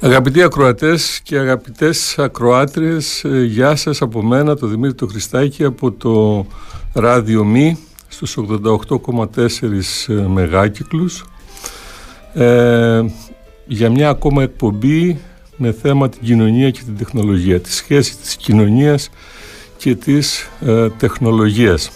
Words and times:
Αγαπητοί 0.00 0.42
ακροατές 0.42 1.20
και 1.22 1.38
αγαπητές 1.38 2.18
ακροάτριες, 2.18 3.24
ε, 3.24 3.42
γεια 3.42 3.76
σας 3.76 4.02
από 4.02 4.22
μένα, 4.22 4.56
το 4.56 4.66
Δημήτρη 4.66 4.94
το 4.94 5.06
Χριστάκη 5.06 5.64
από 5.64 5.92
το 5.92 6.46
Ράδιο 6.92 7.44
Μη 7.44 7.78
στους 8.08 8.36
88,4 8.36 10.08
ε, 10.08 10.12
μεγάκυκλους 10.12 11.24
ε, 12.34 13.04
για 13.66 13.90
μια 13.90 14.08
ακόμα 14.08 14.42
εκπομπή 14.42 15.20
με 15.56 15.72
θέμα 15.72 16.08
την 16.08 16.20
κοινωνία 16.22 16.70
και 16.70 16.80
την 16.84 16.96
τεχνολογία, 16.96 17.60
τη 17.60 17.72
σχέση 17.72 18.16
της 18.16 18.36
κοινωνίας 18.36 19.10
και 19.76 19.94
της 19.94 20.50
ε, 20.60 20.88
τεχνολογίας. 20.90 21.90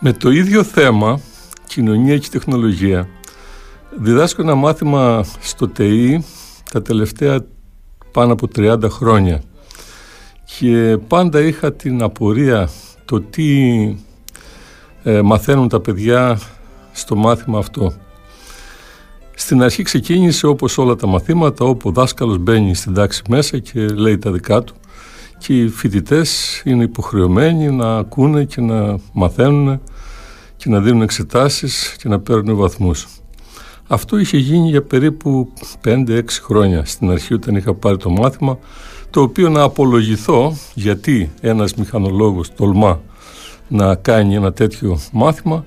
Με 0.00 0.12
το 0.12 0.30
ίδιο 0.30 0.62
θέμα, 0.62 1.20
κοινωνία 1.66 2.18
και 2.18 2.28
τεχνολογία, 2.30 3.08
Διδάσκω 3.98 4.42
ένα 4.42 4.54
μάθημα 4.54 5.24
στο 5.40 5.68
ΤΕΙ 5.68 6.24
τα 6.72 6.82
τελευταία 6.82 7.40
πάνω 8.12 8.32
από 8.32 8.48
30 8.56 8.78
χρόνια 8.90 9.42
και 10.58 10.98
πάντα 11.08 11.40
είχα 11.40 11.72
την 11.72 12.02
απορία 12.02 12.68
το 13.04 13.20
τι 13.20 13.96
ε, 15.02 15.22
μαθαίνουν 15.22 15.68
τα 15.68 15.80
παιδιά 15.80 16.40
στο 16.92 17.16
μάθημα 17.16 17.58
αυτό. 17.58 17.92
Στην 19.34 19.62
αρχή 19.62 19.82
ξεκίνησε 19.82 20.46
όπως 20.46 20.78
όλα 20.78 20.96
τα 20.96 21.06
μαθήματα 21.06 21.64
όπου 21.64 21.88
ο 21.88 21.92
δάσκαλος 21.92 22.38
μπαίνει 22.38 22.74
στην 22.74 22.94
τάξη 22.94 23.22
μέσα 23.28 23.58
και 23.58 23.86
λέει 23.86 24.18
τα 24.18 24.32
δικά 24.32 24.62
του 24.62 24.74
και 25.38 25.62
οι 25.62 25.68
φοιτητές 25.68 26.60
είναι 26.64 26.84
υποχρεωμένοι 26.84 27.70
να 27.70 27.96
ακούνε 27.96 28.44
και 28.44 28.60
να 28.60 28.98
μαθαίνουν 29.12 29.80
και 30.56 30.68
να 30.68 30.80
δίνουν 30.80 31.02
εξετάσεις 31.02 31.96
και 31.98 32.08
να 32.08 32.20
παίρνουν 32.20 32.56
βαθμούς. 32.56 33.06
Αυτό 33.88 34.18
είχε 34.18 34.36
γίνει 34.36 34.68
για 34.68 34.82
περίπου 34.82 35.52
5-6 35.84 36.22
χρόνια 36.42 36.84
στην 36.84 37.10
αρχή 37.10 37.34
όταν 37.34 37.56
είχα 37.56 37.74
πάρει 37.74 37.96
το 37.96 38.10
μάθημα 38.10 38.58
το 39.10 39.20
οποίο 39.20 39.48
να 39.48 39.62
απολογηθώ 39.62 40.56
γιατί 40.74 41.30
ένας 41.40 41.74
μηχανολόγος 41.74 42.54
τολμά 42.54 43.00
να 43.68 43.94
κάνει 43.94 44.34
ένα 44.34 44.52
τέτοιο 44.52 44.98
μάθημα 45.12 45.64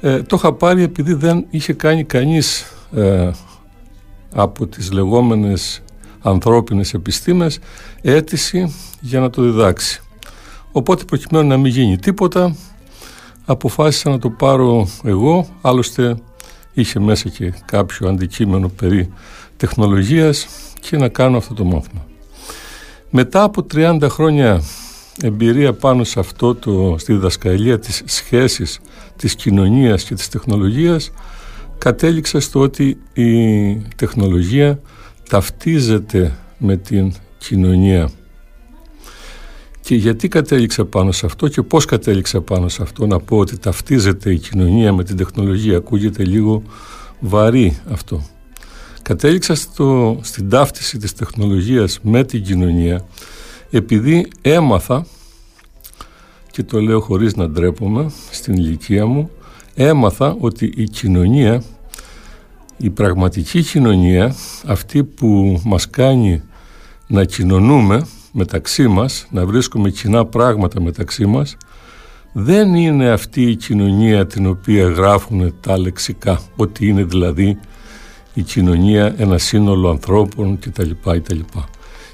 ε, 0.00 0.22
το 0.22 0.36
είχα 0.36 0.52
πάρει 0.52 0.82
επειδή 0.82 1.14
δεν 1.14 1.46
είχε 1.50 1.72
κάνει 1.72 2.04
κανείς 2.04 2.72
ε, 2.94 3.30
από 4.34 4.66
τις 4.66 4.92
λεγόμενες 4.92 5.82
ανθρώπινες 6.20 6.94
επιστήμες 6.94 7.58
αίτηση 8.02 8.74
για 9.00 9.20
να 9.20 9.30
το 9.30 9.42
διδάξει. 9.42 10.00
Οπότε 10.72 11.04
προκειμένου 11.04 11.48
να 11.48 11.56
μην 11.56 11.72
γίνει 11.72 11.98
τίποτα 11.98 12.56
αποφάσισα 13.44 14.10
να 14.10 14.18
το 14.18 14.30
πάρω 14.30 14.88
εγώ, 15.02 15.48
άλλωστε 15.60 16.16
είχε 16.80 17.00
μέσα 17.00 17.28
και 17.28 17.52
κάποιο 17.64 18.08
αντικείμενο 18.08 18.68
περί 18.68 19.12
τεχνολογίας 19.56 20.46
και 20.80 20.96
να 20.96 21.08
κάνω 21.08 21.36
αυτό 21.36 21.54
το 21.54 21.64
μάθημα. 21.64 22.06
Μετά 23.10 23.42
από 23.42 23.66
30 23.74 24.06
χρόνια 24.10 24.62
εμπειρία 25.22 25.72
πάνω 25.72 26.04
σε 26.04 26.20
αυτό 26.20 26.54
το, 26.54 26.94
στη 26.98 27.12
διδασκαλία 27.12 27.78
της 27.78 28.02
σχέσης 28.04 28.80
της 29.16 29.34
κοινωνίας 29.34 30.04
και 30.04 30.14
της 30.14 30.28
τεχνολογίας 30.28 31.10
κατέληξα 31.78 32.40
στο 32.40 32.60
ότι 32.60 32.98
η 33.12 33.74
τεχνολογία 33.96 34.80
ταυτίζεται 35.28 36.38
με 36.58 36.76
την 36.76 37.12
κοινωνία 37.38 38.10
και 39.88 39.94
γιατί 39.94 40.28
κατέληξα 40.28 40.84
πάνω 40.84 41.12
σε 41.12 41.26
αυτό 41.26 41.48
και 41.48 41.62
πώς 41.62 41.84
κατέληξα 41.84 42.40
πάνω 42.40 42.68
σε 42.68 42.82
αυτό 42.82 43.06
να 43.06 43.20
πω 43.20 43.38
ότι 43.38 43.58
ταυτίζεται 43.58 44.32
η 44.32 44.38
κοινωνία 44.38 44.92
με 44.92 45.04
την 45.04 45.16
τεχνολογία. 45.16 45.76
Ακούγεται 45.76 46.24
λίγο 46.24 46.62
βαρύ 47.20 47.78
αυτό. 47.90 48.22
Κατέληξα 49.02 49.54
στο, 49.54 50.18
στην 50.22 50.48
ταύτιση 50.48 50.98
της 50.98 51.14
τεχνολογίας 51.14 51.98
με 52.02 52.24
την 52.24 52.42
κοινωνία 52.42 53.04
επειδή 53.70 54.28
έμαθα 54.40 55.06
και 56.50 56.62
το 56.62 56.80
λέω 56.80 57.00
χωρίς 57.00 57.36
να 57.36 57.48
ντρέπομαι 57.48 58.10
στην 58.30 58.54
ηλικία 58.54 59.06
μου 59.06 59.30
έμαθα 59.74 60.36
ότι 60.40 60.72
η 60.76 60.84
κοινωνία 60.84 61.62
η 62.76 62.90
πραγματική 62.90 63.62
κοινωνία 63.62 64.34
αυτή 64.66 65.04
που 65.04 65.60
μας 65.64 65.90
κάνει 65.90 66.42
να 67.06 67.24
κοινωνούμε 67.24 68.06
μεταξύ 68.38 68.88
μας, 68.88 69.26
να 69.30 69.46
βρίσκουμε 69.46 69.90
κοινά 69.90 70.24
πράγματα 70.24 70.80
μεταξύ 70.80 71.26
μας, 71.26 71.56
δεν 72.32 72.74
είναι 72.74 73.08
αυτή 73.10 73.42
η 73.42 73.56
κοινωνία 73.56 74.26
την 74.26 74.46
οποία 74.46 74.88
γράφουν 74.88 75.54
τα 75.60 75.78
λεξικά, 75.78 76.40
ότι 76.56 76.88
είναι 76.88 77.04
δηλαδή 77.04 77.58
η 78.34 78.42
κοινωνία 78.42 79.14
ένα 79.16 79.38
σύνολο 79.38 79.90
ανθρώπων 79.90 80.58
κτλ. 80.58 80.90
κτλ. 81.02 81.40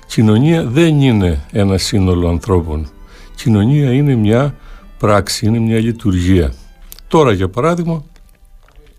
Κοινωνία 0.07 0.65
δεν 0.65 1.01
είναι 1.01 1.45
ένα 1.51 1.79
σύνολο 1.79 2.29
ανθρώπων. 2.29 2.89
Κοινωνία 3.35 3.93
είναι 3.93 4.15
μια 4.15 4.55
πράξη, 4.99 5.47
είναι 5.47 5.59
μια 5.59 5.79
λειτουργία. 5.79 6.53
Τώρα 7.09 7.33
για 7.33 7.49
παράδειγμα, 7.49 8.05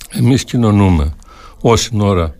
εμείς 0.09 0.43
κοινωνούμε. 0.43 1.13
Όση 1.61 1.97
ώρα 1.97 2.35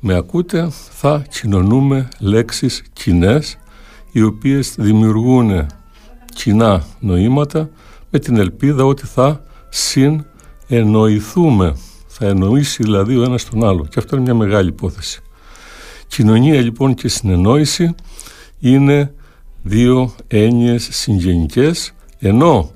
με 0.00 0.14
ακούτε 0.14 0.68
θα 0.90 1.24
κοινωνούμε 1.30 2.08
λέξεις 2.18 2.82
κοινές 2.92 3.58
οι 4.14 4.22
οποίες 4.22 4.74
δημιουργούν 4.78 5.66
κοινά 6.34 6.84
νοήματα 7.00 7.70
με 8.10 8.18
την 8.18 8.36
ελπίδα 8.36 8.84
ότι 8.84 9.06
θα 9.06 9.42
συνεννοηθούμε. 9.68 11.76
Θα 12.06 12.26
εννοήσει 12.26 12.82
δηλαδή 12.82 13.16
ο 13.16 13.22
ένας 13.22 13.48
τον 13.48 13.64
άλλο. 13.64 13.84
Και 13.84 13.98
αυτό 13.98 14.16
είναι 14.16 14.24
μια 14.24 14.34
μεγάλη 14.34 14.68
υπόθεση. 14.68 15.20
Κοινωνία 16.06 16.60
λοιπόν 16.60 16.94
και 16.94 17.08
συνεννόηση 17.08 17.94
είναι 18.58 19.14
δύο 19.62 20.14
έννοιες 20.26 20.88
συγγενικές 20.90 21.92
ενώ 22.18 22.70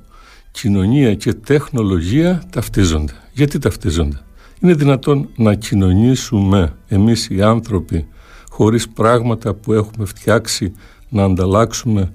κοινωνία 0.51 1.15
και 1.15 1.33
τεχνολογία 1.33 2.43
ταυτίζονται. 2.51 3.13
Γιατί 3.33 3.59
ταυτίζονται; 3.59 4.21
Είναι 4.61 4.75
δυνατόν 4.75 5.29
να 5.37 5.55
κοινωνήσουμε 5.55 6.77
εμείς 6.89 7.29
οι 7.31 7.43
άνθρωποι 7.43 8.07
χωρίς 8.51 8.89
πράγματα 8.89 9.55
που 9.55 9.73
έχουμε 9.73 10.07
φτιάξει 10.07 10.73
να 11.09 11.25
ανταλλάξουμε 11.25 12.13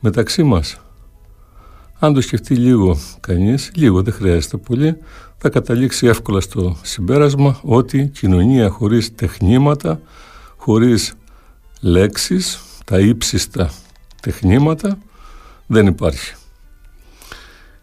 μεταξύ 0.00 0.42
μας. 0.42 0.80
Αν 1.98 2.14
το 2.14 2.20
σκεφτεί 2.20 2.54
λίγο 2.54 2.98
κανείς, 3.20 3.70
λίγο 3.74 4.02
δεν 4.02 4.12
χρειάζεται 4.12 4.56
πολύ, 4.56 4.96
θα 5.38 5.48
καταλήξει 5.48 6.06
εύκολα 6.06 6.40
στο 6.40 6.76
συμπέρασμα 6.82 7.60
ότι 7.62 8.10
κοινωνία 8.14 8.68
χωρίς 8.68 9.14
τεχνήματα, 9.14 10.00
χωρίς 10.56 11.14
λέξεις, 11.80 12.60
τα 12.84 12.98
ύψιστα 12.98 13.70
τεχνήματα 14.22 14.98
δεν 15.66 15.86
υπάρχει. 15.86 16.34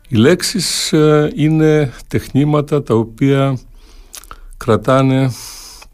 Οι 0.08 0.16
λέξεις 0.16 0.94
ε, 0.94 1.32
είναι 1.36 1.94
τεχνήματα 2.08 2.84
τα 2.84 2.94
οποία 2.94 3.60
κρατάνε 4.58 5.32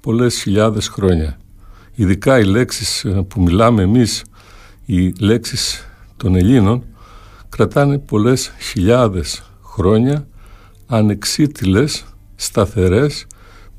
πολλές 0.02 0.42
χιλιάδες 0.42 0.88
χρόνια. 0.88 1.38
Ειδικά 1.96 2.40
οι 2.40 2.44
λέξεις 2.44 3.06
ε, 3.06 3.26
που 3.28 3.42
μιλάμε 3.42 3.82
εμείς 3.82 4.24
οι 4.86 5.14
λέξεις 5.20 5.88
των 6.18 6.36
Ελλήνων 6.36 6.84
κρατάνε 7.50 7.98
πολλές 7.98 8.54
χιλιάδες 8.60 9.44
χρόνια 9.64 10.28
ανεξίτηλες, 10.88 12.06
σταθερές, 12.36 13.28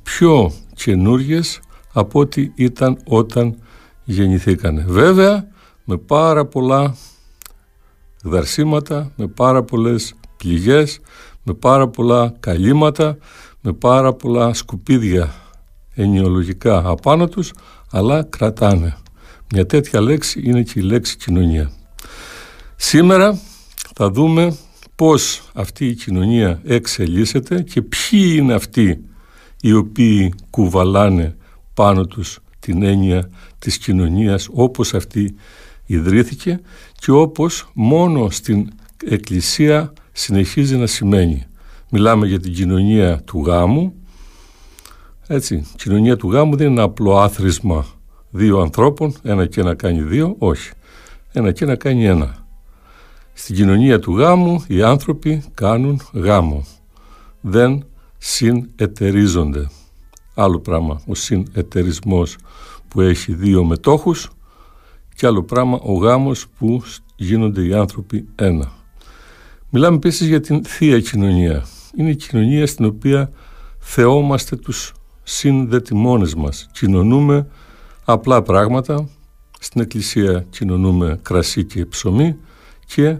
πιο 0.02 0.52
καινούριε 0.74 1.40
από 1.92 2.20
ό,τι 2.20 2.50
ήταν 2.54 2.98
όταν 3.04 3.58
γεννηθήκανε. 4.04 4.84
Βέβαια 4.88 5.48
με 5.84 5.96
πάρα 5.96 6.46
πολλά 6.46 6.96
δαρσίματα, 8.22 9.12
με 9.16 9.26
πάρα 9.26 9.62
πολλές 9.62 10.14
πληγές, 10.36 11.00
με 11.42 11.54
πάρα 11.54 11.88
πολλά 11.88 12.34
καλύματα, 12.40 13.16
με 13.60 13.72
πάρα 13.72 14.12
πολλά 14.12 14.54
σκουπίδια 14.54 15.34
ενιολογικά 15.94 16.82
απάνω 16.86 17.28
τους, 17.28 17.52
αλλά 17.90 18.22
κρατάνε. 18.22 18.96
Μια 19.56 19.66
τέτοια 19.66 20.00
λέξη 20.00 20.40
είναι 20.44 20.62
και 20.62 20.78
η 20.78 20.82
λέξη 20.82 21.16
κοινωνία. 21.16 21.70
Σήμερα 22.76 23.38
θα 23.94 24.10
δούμε 24.10 24.56
πώς 24.94 25.50
αυτή 25.54 25.86
η 25.86 25.94
κοινωνία 25.94 26.60
εξελίσσεται 26.64 27.62
και 27.62 27.82
ποιοι 27.82 28.34
είναι 28.38 28.54
αυτοί 28.54 29.04
οι 29.60 29.72
οποίοι 29.72 30.34
κουβαλάνε 30.50 31.36
πάνω 31.74 32.06
τους 32.06 32.38
την 32.58 32.82
έννοια 32.82 33.30
της 33.58 33.78
κοινωνίας 33.78 34.48
όπως 34.52 34.94
αυτή 34.94 35.34
ιδρύθηκε 35.86 36.60
και 36.98 37.10
όπως 37.10 37.70
μόνο 37.74 38.30
στην 38.30 38.68
Εκκλησία 39.04 39.92
συνεχίζει 40.12 40.76
να 40.76 40.86
σημαίνει. 40.86 41.46
Μιλάμε 41.90 42.26
για 42.26 42.40
την 42.40 42.52
κοινωνία 42.52 43.22
του 43.24 43.42
γάμου. 43.46 43.94
Έτσι, 45.26 45.54
η 45.54 45.64
κοινωνία 45.76 46.16
του 46.16 46.30
γάμου 46.30 46.56
δεν 46.56 46.66
είναι 46.66 46.74
ένα 46.74 46.84
απλό 46.84 47.18
άθροισμα 47.18 47.86
δύο 48.36 48.60
ανθρώπων, 48.60 49.14
ένα 49.22 49.46
και 49.46 49.60
ένα 49.60 49.74
κάνει 49.74 50.02
δύο, 50.02 50.34
όχι. 50.38 50.70
Ένα 51.32 51.52
και 51.52 51.64
ένα 51.64 51.76
κάνει 51.76 52.06
ένα. 52.06 52.46
Στην 53.32 53.54
κοινωνία 53.54 53.98
του 53.98 54.16
γάμου 54.16 54.64
οι 54.66 54.82
άνθρωποι 54.82 55.44
κάνουν 55.54 56.00
γάμο. 56.12 56.64
Δεν 57.40 57.84
συνεταιρίζονται. 58.18 59.70
άλλο 60.34 60.60
πράγμα 60.60 61.00
ο 61.06 61.14
συνεταιρισμός 61.14 62.36
που 62.88 63.00
έχει 63.00 63.34
δύο 63.34 63.64
μετόχους 63.64 64.30
και 65.14 65.26
άλλο 65.26 65.42
πράγμα 65.42 65.78
ο 65.82 65.92
γάμος 65.92 66.46
που 66.58 66.82
γίνονται 67.16 67.64
οι 67.66 67.74
άνθρωποι 67.74 68.28
ένα. 68.34 68.72
Μιλάμε 69.70 69.96
επίσης 69.96 70.28
για 70.28 70.40
την 70.40 70.64
Θεία 70.64 71.00
Κοινωνία. 71.00 71.64
Είναι 71.96 72.10
η 72.10 72.16
κοινωνία 72.16 72.66
στην 72.66 72.84
οποία 72.84 73.30
θεόμαστε 73.78 74.56
τους 74.56 74.94
συνδετημόνες 75.22 76.34
μας. 76.34 76.68
Κοινωνούμε 76.72 77.46
απλά 78.04 78.42
πράγματα, 78.42 79.08
στην 79.58 79.80
εκκλησία 79.80 80.46
κοινωνούμε 80.50 81.18
κρασί 81.22 81.64
και 81.64 81.86
ψωμί 81.86 82.36
και 82.86 83.16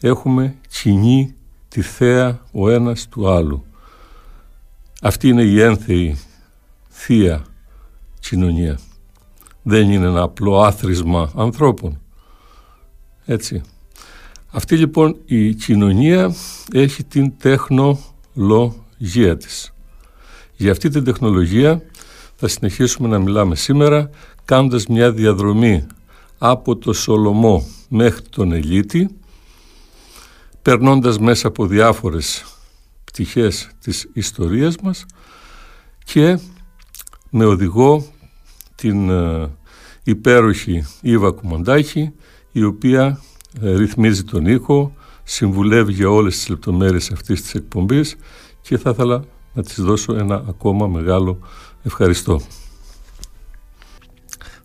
έχουμε 0.00 0.56
κοινή 0.68 1.34
τη 1.68 1.82
θέα 1.82 2.40
ο 2.52 2.70
ένας 2.70 3.08
του 3.08 3.30
άλλου. 3.30 3.64
Αυτή 5.02 5.28
είναι 5.28 5.42
η 5.42 5.60
ένθεη 5.60 6.18
θεία 6.88 7.44
κοινωνία. 8.20 8.78
Δεν 9.62 9.90
είναι 9.90 10.06
ένα 10.06 10.22
απλό 10.22 10.60
άθροισμα 10.60 11.32
ανθρώπων. 11.36 12.00
Έτσι. 13.24 13.62
Αυτή 14.50 14.76
λοιπόν 14.76 15.16
η 15.24 15.54
κοινωνία 15.54 16.34
έχει 16.72 17.04
την 17.04 17.32
τεχνολογία 17.38 19.36
της. 19.36 19.72
Για 20.56 20.70
αυτή 20.70 20.88
την 20.88 21.04
τεχνολογία 21.04 21.82
θα 22.36 22.48
συνεχίσουμε 22.48 23.08
να 23.08 23.18
μιλάμε 23.18 23.56
σήμερα 23.56 24.10
κάνοντας 24.44 24.86
μια 24.86 25.12
διαδρομή 25.12 25.86
από 26.38 26.76
το 26.76 26.92
Σολομό 26.92 27.66
μέχρι 27.88 28.22
τον 28.30 28.52
Ελίτη 28.52 29.08
περνώντας 30.62 31.18
μέσα 31.18 31.48
από 31.48 31.66
διάφορες 31.66 32.44
πτυχές 33.04 33.70
της 33.80 34.08
ιστορίας 34.12 34.76
μας 34.82 35.06
και 36.04 36.38
με 37.30 37.44
οδηγό 37.44 38.06
την 38.74 39.10
ε, 39.10 39.50
υπέροχη 40.02 40.86
Ήβα 41.00 41.30
Κουμαντάχη 41.30 42.12
η 42.52 42.62
οποία 42.62 43.20
ε, 43.60 43.76
ρυθμίζει 43.76 44.24
τον 44.24 44.46
ήχο, 44.46 44.94
συμβουλεύει 45.22 45.92
για 45.92 46.10
όλες 46.10 46.36
τις 46.36 46.48
λεπτομέρειες 46.48 47.10
αυτής 47.10 47.42
της 47.42 47.54
εκπομπής 47.54 48.16
και 48.60 48.78
θα 48.78 48.90
ήθελα 48.90 49.24
να 49.52 49.62
της 49.62 49.80
δώσω 49.80 50.14
ένα 50.14 50.44
ακόμα 50.48 50.86
μεγάλο 50.86 51.38
ευχαριστώ. 51.86 52.40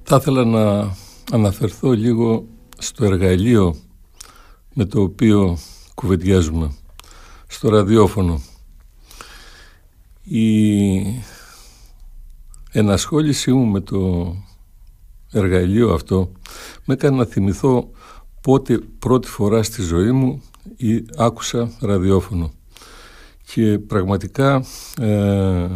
Θα 0.04 0.16
ήθελα 0.16 0.46
να 0.46 0.96
αναφερθώ 1.32 1.92
λίγο 1.92 2.48
στο 2.78 3.06
εργαλείο 3.06 3.76
με 4.74 4.86
το 4.86 5.02
οποίο 5.02 5.58
κουβεντιάζουμε, 5.96 6.76
στο 7.48 7.70
ραδιόφωνο. 7.70 8.42
Η 10.24 11.24
ενασχόλησή 12.72 13.54
μου 13.54 13.66
με 13.66 13.80
το 13.80 14.34
εργαλείο 15.32 15.94
αυτό 15.94 16.32
με 16.86 16.94
έκανε 16.94 17.18
να 17.18 17.26
θυμηθώ 17.26 17.90
πότε 18.42 18.78
πρώτη 19.00 19.28
φορά 19.28 19.64
στη 19.64 19.82
ζωή 19.82 20.12
μου 20.12 20.42
άκουσα 21.18 21.72
ραδιόφωνο 21.80 22.52
και 23.54 23.80
πραγματικά 23.80 24.66
ε, 25.00 25.68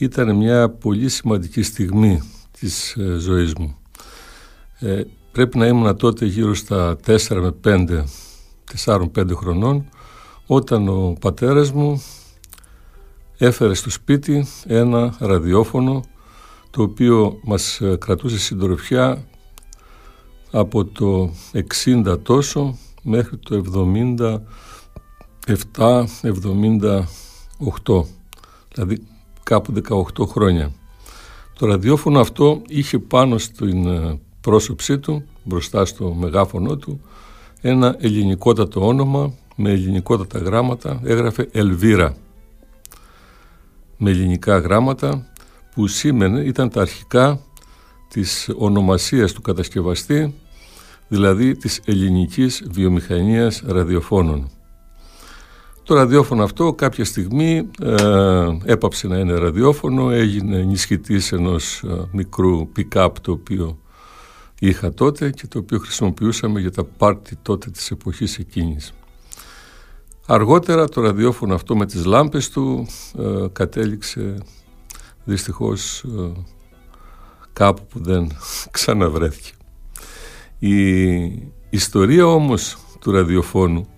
ήταν 0.00 0.36
μια 0.36 0.70
πολύ 0.70 1.08
σημαντική 1.08 1.62
στιγμή 1.62 2.22
της 2.60 2.96
ε, 2.96 3.16
ζωής 3.18 3.54
μου. 3.54 3.76
Ε, 4.78 5.02
πρέπει 5.32 5.58
να 5.58 5.66
ήμουν 5.66 5.96
τότε 5.96 6.26
γύρω 6.26 6.54
στα 6.54 6.96
4 7.06 7.18
με 7.28 7.54
5, 7.64 8.04
4-5 8.84 9.34
χρονών 9.34 9.88
όταν 10.46 10.88
ο 10.88 11.16
πατέρας 11.20 11.72
μου 11.72 12.02
έφερε 13.38 13.74
στο 13.74 13.90
σπίτι 13.90 14.46
ένα 14.66 15.16
ραδιόφωνο 15.18 16.04
το 16.70 16.82
οποίο 16.82 17.40
μας 17.44 17.80
ε, 17.80 17.96
κρατούσε 17.96 18.38
συντροφιά 18.38 19.24
από 20.50 20.84
το 20.84 21.30
60 21.84 22.16
τόσο 22.22 22.78
μέχρι 23.02 23.36
το 23.36 23.62
77-78 25.76 28.04
δηλαδή 28.74 29.02
κάπου 29.50 29.72
18 30.18 30.26
χρόνια. 30.26 30.72
Το 31.58 31.66
ραδιόφωνο 31.66 32.20
αυτό 32.20 32.62
είχε 32.66 32.98
πάνω 32.98 33.38
στην 33.38 33.86
ε, 33.86 34.18
πρόσωψή 34.40 34.98
του, 34.98 35.24
μπροστά 35.44 35.84
στο 35.84 36.12
μεγάφωνο 36.12 36.76
του, 36.76 37.00
ένα 37.60 37.96
ελληνικότατο 37.98 38.86
όνομα 38.86 39.32
με 39.56 39.70
ελληνικότατα 39.70 40.38
γράμματα, 40.38 41.00
έγραφε 41.04 41.48
Ελβίρα 41.52 42.16
με 43.96 44.10
ελληνικά 44.10 44.58
γράμματα 44.58 45.26
που 45.74 45.86
σήμαινε, 45.86 46.40
ήταν 46.40 46.70
τα 46.70 46.80
αρχικά 46.80 47.40
της 48.08 48.50
ονομασίας 48.56 49.32
του 49.32 49.42
κατασκευαστή, 49.42 50.34
δηλαδή 51.08 51.56
της 51.56 51.80
ελληνικής 51.84 52.62
βιομηχανίας 52.70 53.62
ραδιοφώνων. 53.66 54.50
Το 55.82 55.94
ραδιόφωνο 55.94 56.42
αυτό 56.42 56.72
κάποια 56.72 57.04
στιγμή 57.04 57.70
ε, 57.82 58.48
έπαψε 58.64 59.08
να 59.08 59.18
είναι 59.18 59.34
ραδιόφωνο, 59.34 60.10
έγινε 60.10 60.56
ενισχυτής 60.56 61.32
ενός 61.32 61.82
ε, 61.82 62.08
μικρού 62.12 62.68
pick-up 62.76 63.10
το 63.20 63.32
οποίο 63.32 63.78
είχα 64.60 64.94
τότε 64.94 65.30
και 65.30 65.46
το 65.46 65.58
οποίο 65.58 65.78
χρησιμοποιούσαμε 65.78 66.60
για 66.60 66.70
τα 66.70 66.84
πάρτι 66.84 67.36
τότε 67.42 67.70
της 67.70 67.90
εποχής 67.90 68.38
εκείνης. 68.38 68.92
Αργότερα 70.26 70.88
το 70.88 71.00
ραδιόφωνο 71.00 71.54
αυτό 71.54 71.76
με 71.76 71.86
τις 71.86 72.04
λάμπες 72.04 72.50
του 72.50 72.86
ε, 73.18 73.46
κατέληξε 73.52 74.34
δυστυχώς 75.24 76.04
ε, 76.04 76.32
κάπου 77.52 77.86
που 77.86 78.02
δεν 78.02 78.30
ξαναβρέθηκε. 78.70 79.50
Η 80.58 81.52
ιστορία 81.70 82.26
όμως 82.26 82.78
του 83.00 83.10
ραδιοφώνου 83.10 83.88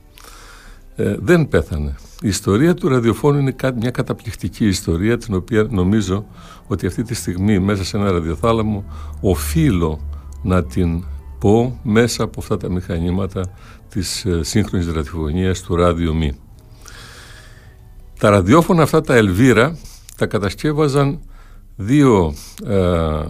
ε, 0.96 1.16
δεν 1.20 1.48
πέθανε. 1.48 1.94
Η 2.22 2.28
ιστορία 2.28 2.74
του 2.74 2.88
ραδιοφώνου 2.88 3.38
είναι 3.38 3.54
μια 3.74 3.90
καταπληκτική 3.90 4.66
ιστορία 4.66 5.18
την 5.18 5.34
οποία 5.34 5.66
νομίζω 5.70 6.26
ότι 6.66 6.86
αυτή 6.86 7.02
τη 7.02 7.14
στιγμή 7.14 7.58
μέσα 7.58 7.84
σε 7.84 7.96
ένα 7.96 8.10
ραδιοθάλαμο 8.10 8.84
οφείλω 9.20 10.00
να 10.42 10.64
την 10.64 11.04
πω 11.38 11.78
μέσα 11.82 12.22
από 12.22 12.40
αυτά 12.40 12.56
τα 12.56 12.70
μηχανήματα 12.70 13.44
της 13.88 14.24
ε, 14.24 14.42
σύγχρονης 14.42 14.86
ραδιοφωνίας 14.86 15.62
του 15.62 15.76
ράδιο 15.76 16.14
μη. 16.14 16.32
Τα 18.18 18.30
ραδιόφωνα 18.30 18.82
αυτά 18.82 19.00
τα 19.00 19.14
Ελβίρα 19.14 19.76
τα 20.16 20.26
κατασκεύαζαν 20.26 21.20
δύο 21.76 22.34
ε, 22.66 23.22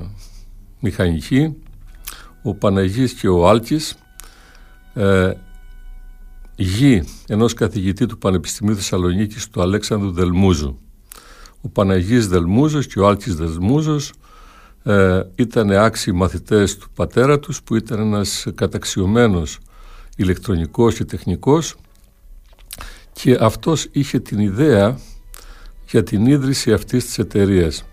μηχανικοί, 0.80 1.56
ο 2.42 2.54
Παναγής 2.54 3.12
και 3.12 3.28
ο 3.28 3.48
Άλκης, 3.48 3.94
ε, 4.94 5.32
γη 6.56 7.02
ενός 7.26 7.54
καθηγητή 7.54 8.06
του 8.06 8.18
Πανεπιστημίου 8.18 8.74
Θεσσαλονίκης 8.74 9.48
του 9.48 9.62
Αλέξανδρου 9.62 10.12
Δελμούζου. 10.12 10.78
Ο 11.60 11.68
Παναγής 11.68 12.28
Δελμούζος 12.28 12.86
και 12.86 13.00
ο 13.00 13.08
Άλκης 13.08 13.34
Δελμούζος 13.34 14.12
ε, 14.82 15.22
ήταν 15.34 15.70
άξιοι 15.70 16.12
μαθητές 16.12 16.76
του 16.76 16.90
πατέρα 16.94 17.38
τους 17.38 17.62
που 17.62 17.76
ήταν 17.76 17.98
ένας 18.00 18.46
καταξιωμένος 18.54 19.58
ηλεκτρονικός 20.16 20.94
και 20.94 21.04
τεχνικός 21.04 21.74
και 23.12 23.36
αυτός 23.40 23.88
είχε 23.92 24.20
την 24.20 24.38
ιδέα 24.38 24.98
για 25.90 26.02
την 26.02 26.26
ίδρυση 26.26 26.72
αυτής 26.72 27.04
της 27.04 27.18
εταιρείας. 27.18 27.84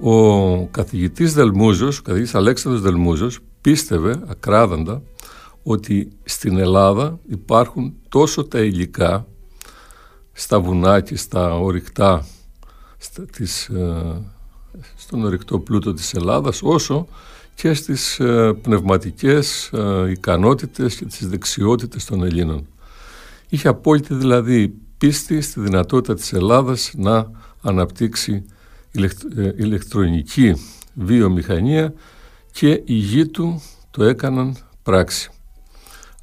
Ο 0.00 0.66
καθηγητής 0.66 1.34
Δελμούζος, 1.34 1.98
ο 1.98 2.02
καθηγητής 2.02 2.34
Αλέξανδρος 2.34 2.82
Δελμούζος 2.82 3.38
πίστευε 3.60 4.22
ακράδαντα 4.26 5.02
ότι 5.68 6.08
στην 6.24 6.58
Ελλάδα 6.58 7.18
υπάρχουν 7.28 7.94
τόσο 8.08 8.44
τα 8.44 8.60
υλικά 8.60 9.26
στα 10.32 10.60
βουνά 10.60 11.00
και 11.00 11.16
στα 11.16 11.58
ορυκτά 11.58 12.26
στα, 12.98 13.24
της, 13.24 13.68
ε, 13.68 14.22
στον 14.96 15.24
ορυκτό 15.24 15.58
πλούτο 15.58 15.94
της 15.94 16.14
Ελλάδας 16.14 16.60
όσο 16.62 17.06
και 17.54 17.74
στις 17.74 18.20
ε, 18.20 18.52
πνευματικές 18.62 19.70
ε, 19.72 20.10
ικανότητες 20.10 20.94
και 20.94 21.04
τις 21.04 21.28
δεξιότητες 21.28 22.04
των 22.04 22.22
Ελλήνων. 22.22 22.66
Είχε 23.48 23.68
απόλυτη 23.68 24.14
δηλαδή 24.14 24.74
πίστη 24.98 25.40
στη 25.40 25.60
δυνατότητα 25.60 26.14
της 26.14 26.32
Ελλάδας 26.32 26.92
να 26.96 27.30
αναπτύξει 27.62 28.44
ηλεκτρονική 29.56 30.54
βιομηχανία 30.94 31.92
και 32.52 32.82
οι 32.84 32.94
γη 32.94 33.26
του 33.26 33.62
το 33.90 34.04
έκαναν 34.04 34.56
πράξη. 34.82 35.30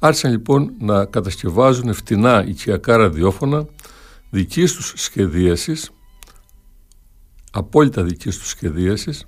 Άρχισαν 0.06 0.30
λοιπόν 0.30 0.72
να 0.78 1.04
κατασκευάζουν 1.04 1.94
φτηνά 1.94 2.44
οικιακά 2.46 2.96
ραδιόφωνα 2.96 3.66
δικής 4.30 4.72
τους 4.72 4.92
σχεδίασης, 4.96 5.90
απόλυτα 7.52 8.02
δικής 8.02 8.38
τους 8.38 8.48
σχεδίασης, 8.48 9.26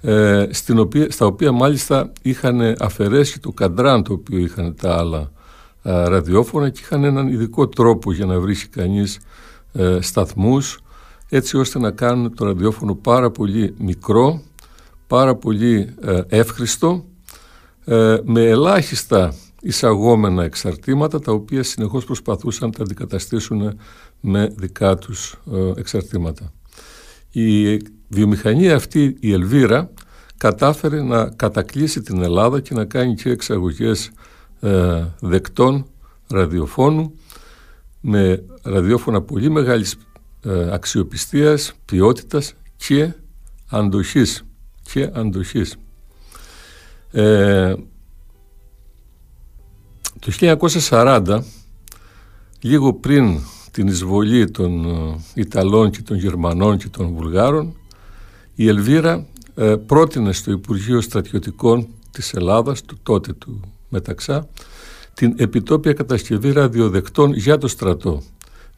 ε, 0.00 0.46
στην 0.50 0.78
οποία, 0.78 1.10
στα 1.10 1.26
οποία 1.26 1.52
μάλιστα 1.52 2.12
είχαν 2.22 2.74
αφαιρέσει 2.78 3.40
το 3.40 3.50
καντράν 3.52 4.02
το 4.02 4.12
οποίο 4.12 4.38
είχαν 4.38 4.74
τα 4.80 4.96
άλλα 4.96 5.30
ε, 5.82 6.08
ραδιόφωνα 6.08 6.70
και 6.70 6.80
είχαν 6.82 7.04
έναν 7.04 7.28
ειδικό 7.28 7.68
τρόπο 7.68 8.12
για 8.12 8.26
να 8.26 8.40
βρίσκει 8.40 8.68
κανείς 8.68 9.18
ε, 9.72 9.98
σταθμούς 10.00 10.80
έτσι 11.28 11.56
ώστε 11.56 11.78
να 11.78 11.90
κάνουν 11.90 12.34
το 12.34 12.44
ραδιόφωνο 12.44 12.94
πάρα 12.94 13.30
πολύ 13.30 13.74
μικρό, 13.78 14.42
πάρα 15.06 15.34
πολύ 15.34 15.94
ε, 16.00 16.20
εύχριστο, 16.28 17.04
ε, 17.84 18.18
με 18.24 18.42
ελάχιστα 18.42 19.34
εισαγόμενα 19.60 20.44
εξαρτήματα 20.44 21.20
τα 21.20 21.32
οποία 21.32 21.62
συνεχώς 21.62 22.04
προσπαθούσαν 22.04 22.68
να 22.68 22.74
τα 22.74 22.82
αντικαταστήσουν 22.82 23.78
με 24.20 24.54
δικά 24.56 24.96
τους 24.96 25.36
ε, 25.52 25.72
εξαρτήματα. 25.76 26.52
Η 27.30 27.76
βιομηχανία 28.08 28.74
αυτή, 28.74 29.16
η 29.20 29.32
Ελβίρα, 29.32 29.90
κατάφερε 30.36 31.02
να 31.02 31.28
κατακλείσει 31.28 32.00
την 32.00 32.22
Ελλάδα 32.22 32.60
και 32.60 32.74
να 32.74 32.84
κάνει 32.84 33.14
και 33.14 33.30
εξαγωγές 33.30 34.10
ε, 34.60 35.04
δεκτών 35.20 35.86
ραδιοφώνου 36.28 37.14
με 38.00 38.44
ραδιόφωνα 38.62 39.22
πολύ 39.22 39.50
μεγάλης 39.50 39.96
ε, 40.44 40.72
αξιοπιστίας, 40.72 41.72
ποιότητας 41.84 42.54
και 42.76 43.12
αντοχής. 43.70 44.44
Και 44.82 45.10
αντοχής. 45.12 45.76
Ε, 47.10 47.74
το 50.20 50.56
1940, 50.90 51.40
λίγο 52.60 52.92
πριν 52.92 53.38
την 53.70 53.86
εισβολή 53.86 54.50
των 54.50 54.84
ε, 54.84 55.16
Ιταλών 55.34 55.90
και 55.90 56.02
των 56.02 56.16
Γερμανών 56.16 56.78
και 56.78 56.88
των 56.88 57.12
Βουλγάρων, 57.14 57.76
η 58.54 58.68
Ελβίρα 58.68 59.26
ε, 59.54 59.74
πρότεινε 59.86 60.32
στο 60.32 60.50
Υπουργείο 60.50 61.00
Στρατιωτικών 61.00 61.88
της 62.10 62.32
Ελλάδας, 62.32 62.82
του 62.82 62.98
τότε 63.02 63.32
του 63.32 63.60
Μεταξά, 63.88 64.48
την 65.14 65.34
επιτόπια 65.36 65.92
κατασκευή 65.92 66.52
ραδιοδεκτών 66.52 67.32
για 67.32 67.58
το 67.58 67.68
στρατό, 67.68 68.22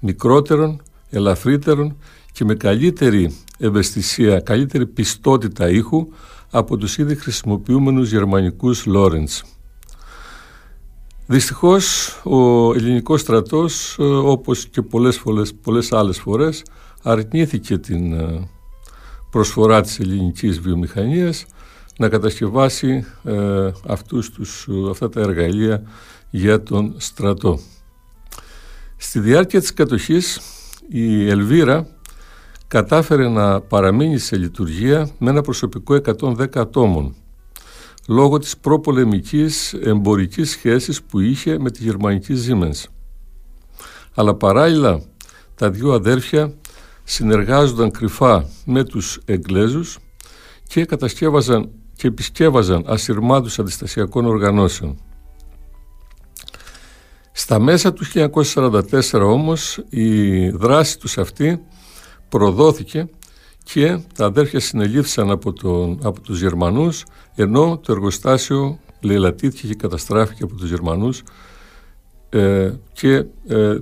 μικρότερων, 0.00 0.82
ελαφρύτερων 1.10 1.96
και 2.32 2.44
με 2.44 2.54
καλύτερη 2.54 3.36
ευαισθησία, 3.58 4.40
καλύτερη 4.40 4.86
πιστότητα 4.86 5.70
ήχου 5.70 6.08
από 6.50 6.76
τους 6.76 6.98
ήδη 6.98 7.16
χρησιμοποιούμενους 7.16 8.10
γερμανικούς 8.10 8.86
Λόρεντς. 8.86 9.44
Δυστυχώς 11.32 12.08
ο 12.24 12.72
ελληνικός 12.74 13.20
στρατός 13.20 13.96
ε, 13.98 14.02
όπως 14.02 14.66
και 14.66 14.82
πολλές, 14.82 15.18
φορές, 15.18 15.54
πολλές 15.54 15.92
άλλες 15.92 16.18
φορές 16.18 16.62
αρνήθηκε 17.02 17.78
την 17.78 18.12
ε, 18.12 18.48
προσφορά 19.30 19.80
της 19.80 19.98
ελληνικής 19.98 20.60
βιομηχανίας 20.60 21.46
να 21.98 22.08
κατασκευάσει 22.08 23.04
ε, 23.24 23.70
αυτούς 23.86 24.30
τους, 24.30 24.68
αυτά 24.90 25.08
τα 25.08 25.20
εργαλεία 25.20 25.82
για 26.30 26.62
τον 26.62 26.94
στρατό. 26.96 27.58
Στη 28.96 29.20
διάρκεια 29.20 29.60
της 29.60 29.72
κατοχής 29.74 30.40
η 30.88 31.28
Ελβίρα 31.30 31.86
κατάφερε 32.68 33.28
να 33.28 33.60
παραμείνει 33.60 34.18
σε 34.18 34.36
λειτουργία 34.36 35.10
με 35.18 35.30
ένα 35.30 35.42
προσωπικό 35.42 35.94
110 35.94 36.46
ατόμων 36.54 37.14
λόγω 38.08 38.38
της 38.38 38.56
προπολεμικής 38.56 39.72
εμπορικής 39.72 40.50
σχέσης 40.50 41.02
που 41.02 41.20
είχε 41.20 41.58
με 41.58 41.70
τη 41.70 41.82
γερμανική 41.82 42.34
Siemens. 42.46 42.84
Αλλά 44.14 44.34
παράλληλα 44.34 45.02
τα 45.54 45.70
δύο 45.70 45.92
αδέρφια 45.92 46.54
συνεργάζονταν 47.04 47.90
κρυφά 47.90 48.46
με 48.64 48.84
τους 48.84 49.20
Εγγλέζους 49.24 49.98
και 50.66 50.84
κατασκεύαζαν 50.84 51.70
και 51.96 52.06
επισκεύαζαν 52.06 52.84
ασυρμάτους 52.86 53.58
αντιστασιακών 53.58 54.26
οργανώσεων. 54.26 54.98
Στα 57.32 57.58
μέσα 57.58 57.92
του 57.92 58.04
1944 58.14 58.82
όμως 59.12 59.84
η 59.88 60.48
δράση 60.48 60.98
τους 60.98 61.18
αυτή 61.18 61.62
προδόθηκε 62.28 63.08
και 63.62 64.00
τα 64.14 64.24
αδέρφια 64.24 64.60
συνελήφθησαν 64.60 65.30
από, 65.30 65.52
τον, 65.52 65.98
από 66.02 66.20
τους 66.20 66.40
Γερμανούς 66.40 67.04
ενώ 67.34 67.78
το 67.78 67.92
εργοστάσιο 67.92 68.78
λαιλατήθηκε 69.00 69.66
και 69.66 69.74
καταστράφηκε 69.74 70.42
από 70.42 70.54
τους 70.54 70.68
Γερμανούς 70.68 71.22
ε, 72.28 72.72
και 72.92 73.24
ε, 73.46 73.78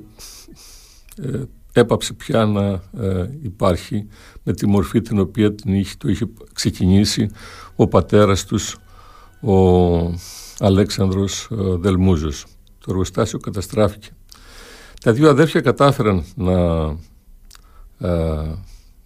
ε, 1.23 1.43
έπαψε 1.73 2.13
πια 2.13 2.45
να 2.45 2.83
ε, 3.07 3.31
υπάρχει 3.43 4.07
με 4.43 4.53
τη 4.53 4.67
μορφή 4.67 5.01
την 5.01 5.19
οποία 5.19 5.55
την 5.55 5.75
είχε, 5.75 5.95
το 5.99 6.09
είχε 6.09 6.27
ξεκινήσει 6.53 7.31
ο 7.77 7.89
πατέρας 7.89 8.45
τους 8.45 8.77
ο 9.41 9.55
Αλέξανδρος 10.59 11.49
Δελμούζος. 11.79 12.47
Το 12.79 12.87
εργοστάσιο 12.89 13.39
καταστράφηκε. 13.39 14.09
Τα 15.03 15.13
δύο 15.13 15.29
αδέρφια 15.29 15.61
κατάφεραν 15.61 16.25
να 16.35 16.55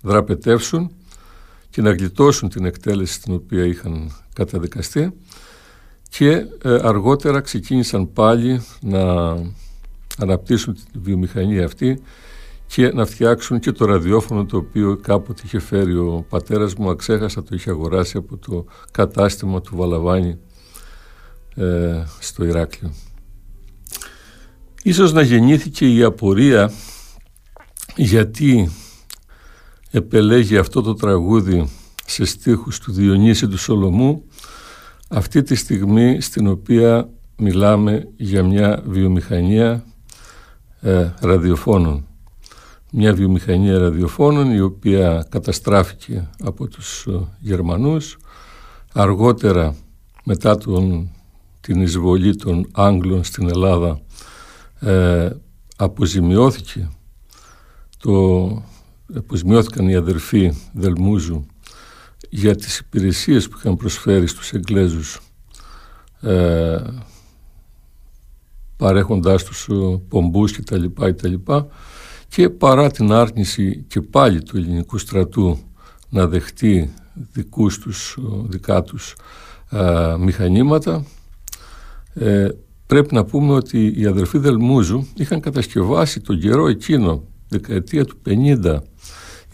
δραπετεύσουν 0.04 0.90
και 1.70 1.82
να 1.82 1.90
γλιτώσουν 1.90 2.48
την 2.48 2.64
εκτέλεση 2.64 3.20
την 3.20 3.34
οποία 3.34 3.64
είχαν 3.64 4.12
καταδικαστεί 4.32 5.12
και 6.08 6.30
ε, 6.62 6.78
αργότερα 6.82 7.40
ξεκίνησαν 7.40 8.12
πάλι 8.12 8.64
να 8.80 9.02
αναπτύσσουν 10.18 10.74
τη 10.74 10.98
βιομηχανία 10.98 11.64
αυτή 11.64 12.02
και 12.66 12.92
να 12.92 13.06
φτιάξουν 13.06 13.58
και 13.58 13.72
το 13.72 13.84
ραδιόφωνο 13.84 14.44
το 14.44 14.56
οποίο 14.56 14.96
κάποτε 15.02 15.42
είχε 15.44 15.58
φέρει 15.58 15.94
ο 15.94 16.26
πατέρας 16.28 16.74
μου, 16.74 16.90
αξέχασα 16.90 17.42
το 17.42 17.54
είχε 17.54 17.70
αγοράσει 17.70 18.16
από 18.16 18.36
το 18.36 18.64
κατάστημα 18.90 19.60
του 19.60 19.76
Βαλαβάνη 19.76 20.38
ε, 21.54 22.04
στο 22.18 22.44
Ηράκλειο. 22.44 22.92
Ίσως 24.82 25.12
να 25.12 25.22
γεννήθηκε 25.22 25.94
η 25.94 26.02
απορία 26.02 26.72
γιατί 27.96 28.70
επελέγει 29.94 30.56
αυτό 30.56 30.82
το 30.82 30.94
τραγούδι 30.94 31.68
σε 32.06 32.24
στίχους 32.24 32.78
του 32.78 32.92
Διονύση 32.92 33.48
του 33.48 33.58
Σολομού 33.58 34.24
αυτή 35.08 35.42
τη 35.42 35.54
στιγμή 35.54 36.20
στην 36.20 36.46
οποία 36.46 37.08
μιλάμε 37.36 38.08
για 38.16 38.42
μια 38.42 38.82
βιομηχανία 38.86 39.84
ε, 40.80 41.10
ραδιοφώνων. 41.20 42.06
Μια 42.92 43.14
βιομηχανία 43.14 43.78
ραδιοφώνων 43.78 44.52
η 44.52 44.60
οποία 44.60 45.26
καταστράφηκε 45.30 46.30
από 46.42 46.66
τους 46.66 47.06
ε, 47.06 47.20
Γερμανούς 47.38 48.18
αργότερα 48.92 49.76
μετά 50.24 50.56
τον, 50.56 51.10
την 51.60 51.80
εισβολή 51.80 52.36
των 52.36 52.68
Άγγλων 52.72 53.24
στην 53.24 53.48
Ελλάδα 53.48 54.00
ε, 54.80 55.30
αποζημιώθηκε 55.76 56.88
το 57.98 58.62
αποζημιώθηκαν 59.14 59.88
οι 59.88 59.94
αδερφοί 59.94 60.52
Δελμούζου 60.72 61.46
για 62.30 62.54
τις 62.54 62.78
υπηρεσίες 62.78 63.48
που 63.48 63.56
είχαν 63.58 63.76
προσφέρει 63.76 64.26
στους 64.26 64.52
Εγγλέζους 64.52 65.20
ε, 66.20 66.78
παρέχοντάς 68.76 69.44
τους 69.44 69.68
ε, 69.68 70.00
πομπούς 70.08 70.52
και 70.52 70.62
τα 70.62 70.76
λοιπά, 70.76 71.10
και 71.10 71.22
τα 71.22 71.28
λοιπά 71.28 71.66
και 72.28 72.50
παρά 72.50 72.90
την 72.90 73.12
άρνηση 73.12 73.84
και 73.88 74.00
πάλι 74.00 74.42
του 74.42 74.56
ελληνικού 74.56 74.98
στρατού 74.98 75.58
να 76.08 76.26
δεχτεί 76.26 76.94
δικούς 77.32 77.78
τους, 77.78 78.18
δικά 78.46 78.82
τους 78.82 79.14
ε, 79.70 80.14
μηχανήματα 80.18 81.04
ε, 82.14 82.48
πρέπει 82.86 83.14
να 83.14 83.24
πούμε 83.24 83.52
ότι 83.52 84.00
οι 84.00 84.06
αδερφοί 84.06 84.38
Δελμούζου 84.38 85.06
είχαν 85.14 85.40
κατασκευάσει 85.40 86.20
τον 86.20 86.40
καιρό 86.40 86.68
εκείνο 86.68 87.22
δεκαετία 87.48 88.04
του 88.04 88.16
50 88.26 88.78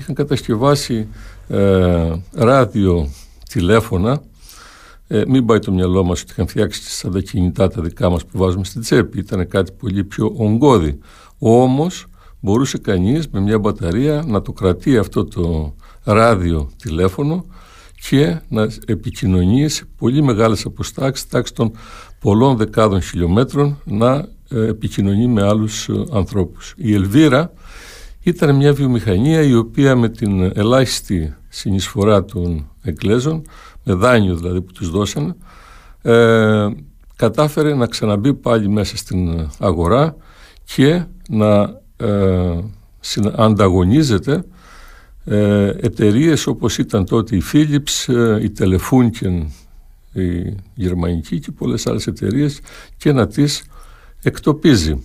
είχαν 0.01 0.15
κατασκευάσει 0.15 1.09
ε, 1.49 2.13
ράδιο 2.33 3.09
τηλέφωνα. 3.49 4.23
Ε, 5.07 5.23
μην 5.27 5.47
πάει 5.47 5.59
το 5.59 5.73
μυαλό 5.73 6.05
μας 6.05 6.21
ότι 6.23 6.33
είχαν 6.33 6.47
φτιάξει 6.47 6.83
σαν 6.83 7.13
τα 7.13 7.21
κινητά 7.21 7.69
τα 7.69 7.83
δικά 7.83 8.11
μας 8.11 8.27
που 8.27 8.39
βάζουμε 8.39 8.65
στην 8.65 8.81
τσέπη. 8.81 9.19
Ήταν 9.19 9.49
κάτι 9.49 9.73
πολύ 9.73 10.05
πιο 10.05 10.33
ογκώδη. 10.37 10.99
Όμως 11.39 12.07
μπορούσε 12.41 12.79
κανείς 12.79 13.29
με 13.29 13.41
μια 13.41 13.59
μπαταρία 13.59 14.25
να 14.27 14.43
το 14.43 14.53
κρατεί 14.53 14.97
αυτό 14.97 15.25
το 15.25 15.75
ράδιο 16.03 16.71
τηλέφωνο 16.83 17.45
και 18.09 18.41
να 18.49 18.69
επικοινωνεί 18.87 19.69
σε 19.69 19.85
πολύ 19.97 20.23
μεγάλες 20.23 20.65
αποστάξεις 20.65 21.29
τάξη 21.29 21.55
των 21.55 21.73
πολλών 22.21 22.57
δεκάδων 22.57 23.03
χιλιόμετρων 23.03 23.81
να 23.85 24.29
ε, 24.49 24.67
επικοινωνεί 24.67 25.27
με 25.27 25.43
άλλους 25.43 25.89
ε, 25.89 26.05
ανθρώπους. 26.13 26.75
Η 26.77 26.95
Ελβίρα 26.95 27.53
ήταν 28.23 28.57
μια 28.57 28.73
βιομηχανία 28.73 29.43
η 29.43 29.55
οποία 29.55 29.97
με 29.97 30.09
την 30.09 30.43
ελάχιστη 30.55 31.35
συνεισφορά 31.49 32.25
των 32.25 32.71
Εγγλέζων, 32.83 33.43
με 33.85 33.95
δάνειο 33.95 34.37
δηλαδή 34.37 34.61
που 34.61 34.73
τους 34.73 34.91
δώσανε, 34.91 35.37
ε, 36.03 36.69
κατάφερε 37.17 37.75
να 37.75 37.87
ξαναμπεί 37.87 38.35
πάλι 38.35 38.69
μέσα 38.69 38.97
στην 38.97 39.49
αγορά 39.59 40.17
και 40.65 41.05
να 41.29 41.81
ε, 41.97 42.59
ανταγωνίζεται 43.37 44.45
ε, 45.25 45.73
εταιρείες 45.81 46.47
όπως 46.47 46.79
ήταν 46.79 47.05
τότε 47.05 47.37
η 47.37 47.43
Philips, 47.53 48.15
ε, 48.15 48.43
η 48.43 48.53
Telefunken, 48.59 49.47
η 50.13 50.55
γερμανική 50.75 51.39
και 51.39 51.53
πολλές 51.53 51.87
άλλες 51.87 52.07
εταιρείες 52.07 52.61
και 52.97 53.13
να 53.13 53.27
τις 53.27 53.63
εκτοπίζει. 54.23 55.03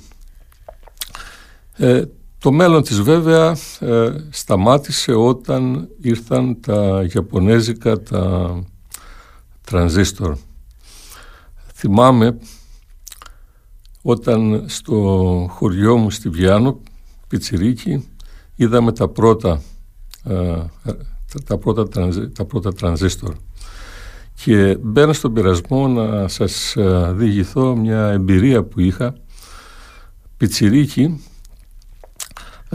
Ε, 1.77 2.01
Το 2.46 2.52
μέλλον 2.52 2.84
της 2.84 3.02
βέβαια 3.02 3.58
ε, 3.80 4.12
σταμάτησε 4.30 5.14
όταν 5.14 5.90
ήρθαν 6.02 6.60
τα 6.60 7.08
Ιαπωνέζικα, 7.14 8.02
τα 8.02 8.56
τρανζίστορ. 9.66 10.38
Θυμάμαι 11.74 12.38
όταν 14.02 14.64
στο 14.68 15.48
χωριό 15.50 15.98
μου 15.98 16.10
στη 16.10 16.30
Βιάνο, 16.30 16.82
Πιτσιρίκη, 17.28 18.10
είδαμε 18.56 18.92
τα 18.92 19.08
πρώτα, 19.08 19.62
ε, 20.24 20.56
τα, 21.46 21.58
πρώτα, 21.58 21.88
τα 22.34 22.46
πρώτα 22.46 22.74
τρανζίστορ. 22.74 23.36
Και 24.44 24.78
μπαίνω 24.82 25.14
στον 25.14 25.34
πειρασμό 25.34 25.88
να 25.88 26.28
σας 26.28 26.75
ε, 26.75 27.14
διηγηθώ 27.16 27.75
μια 27.75 28.08
εμπειρία 28.08 28.64
που 28.64 28.80
είχα 28.80 29.16
πιτσιρίκι 30.38 31.20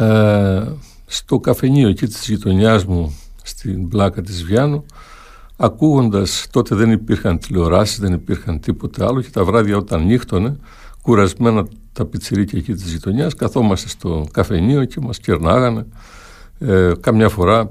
ε, 0.01 0.63
στο 1.07 1.39
καφενείο 1.39 1.89
εκεί 1.89 2.07
της 2.07 2.29
γειτονιάς 2.29 2.85
μου 2.85 3.19
στην 3.43 3.89
πλάκα 3.89 4.23
της 4.23 4.45
Βιάνου 4.45 4.85
ακούγοντας 5.57 6.47
τότε 6.51 6.75
δεν 6.75 6.91
υπήρχαν 6.91 7.39
τηλεοράσεις, 7.39 7.99
δεν 7.99 8.13
υπήρχαν 8.13 8.61
τίποτα 8.61 9.07
άλλο 9.07 9.21
και 9.21 9.31
τα 9.31 9.45
βράδια 9.45 9.77
όταν 9.77 10.05
νύχτωνε 10.07 10.57
κουρασμένα 11.03 11.67
τα 11.93 12.05
πιτσιρίκια 12.05 12.59
εκεί 12.59 12.73
της 12.73 12.93
γειτονιάς, 12.93 13.35
καθόμαστε 13.35 13.89
στο 13.89 14.27
καφενείο 14.33 14.85
και 14.85 15.01
μας 15.01 15.19
κερνάγανε. 15.19 15.87
Ε, 16.59 16.93
καμιά 17.01 17.29
φορά 17.29 17.71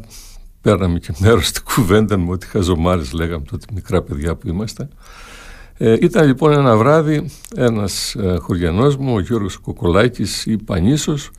παίρναμε 0.62 1.00
και 1.00 1.14
μέρος 1.20 1.48
στην 1.48 1.64
κουβέντα 1.74 2.18
με 2.18 2.32
ό,τι 2.32 2.46
χαζομάρες 2.46 3.12
λέγαμε 3.14 3.46
τότε 3.52 3.66
μικρά 3.74 4.02
παιδιά 4.02 4.36
που 4.36 4.48
είμαστε. 4.48 4.88
Ε, 5.78 5.98
ήταν 6.02 6.28
λοιπόν 6.28 6.52
ένα 6.52 6.78
βράδυ 6.78 7.30
ένας 7.56 8.16
ε, 8.16 8.38
χωριανός 8.42 8.98
μου, 8.98 9.14
ο 9.14 9.20
Γιώργος 9.20 9.58
Κοκολάκης 9.58 10.46
ή 10.46 10.58
Πανίσος, 10.58 11.32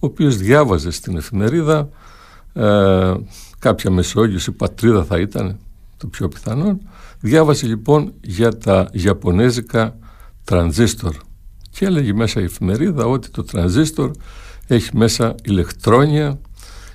ο 0.00 0.06
οποίος 0.06 0.36
διάβαζε 0.36 0.90
στην 0.90 1.16
εφημερίδα 1.16 1.88
ε, 2.52 3.14
κάποια 3.58 3.90
Μεσόγειος, 3.90 4.46
η 4.46 4.52
πατρίδα 4.52 5.04
θα 5.04 5.18
ήταν 5.18 5.58
το 5.96 6.06
πιο 6.06 6.28
πιθανόν, 6.28 6.80
διάβασε 7.20 7.66
λοιπόν 7.66 8.12
για 8.20 8.58
τα 8.58 8.88
Ιαπωνέζικα 8.92 9.96
τρανζίστορ. 10.44 11.14
Και 11.70 11.84
έλεγε 11.84 12.12
μέσα 12.12 12.40
η 12.40 12.44
εφημερίδα 12.44 13.04
ότι 13.06 13.30
το 13.30 13.42
τρανζίστορ 13.42 14.10
έχει 14.66 14.96
μέσα 14.96 15.34
ηλεκτρόνια 15.42 16.38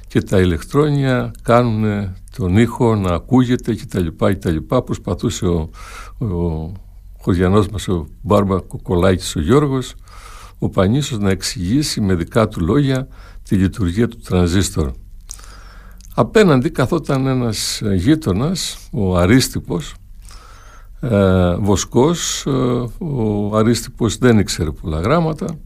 και 0.07 0.21
τα 0.21 0.39
ηλεκτρόνια 0.39 1.31
κάνουν 1.41 2.13
τον 2.37 2.57
ήχο 2.57 2.95
να 2.95 3.13
ακούγεται 3.13 3.73
και 3.73 3.85
τα 3.85 3.99
λοιπά 3.99 4.33
και 4.33 4.39
τα 4.39 4.49
λοιπά. 4.49 4.81
Προσπαθούσε 4.81 5.45
ο, 5.45 5.69
ο 6.17 6.71
χωριανός 7.19 7.67
μας 7.67 7.87
ο 7.87 8.07
Μπάρμπα 8.21 8.59
Κοκολάκης 8.59 9.35
ο 9.35 9.39
Γιώργος 9.39 9.93
ο 10.63 10.69
Πανίσος 10.69 11.19
να 11.19 11.29
εξηγήσει 11.29 12.01
με 12.01 12.15
δικά 12.15 12.47
του 12.47 12.65
λόγια 12.65 13.07
τη 13.43 13.55
λειτουργία 13.55 14.07
του 14.07 14.17
τρανζίστορ. 14.17 14.91
Απέναντι 16.15 16.69
καθόταν 16.69 17.27
ένας 17.27 17.81
γείτονας, 17.95 18.77
ο 18.91 19.17
Αρίστιπος, 19.17 19.93
ε, 20.99 21.55
Βοσκός, 21.55 22.45
ε, 22.45 22.51
ο 22.97 23.55
Αρίστιπος 23.57 24.17
δεν 24.17 24.39
ήξερε 24.39 24.71
πολλά 24.71 24.99
γράμματα, 24.99 25.59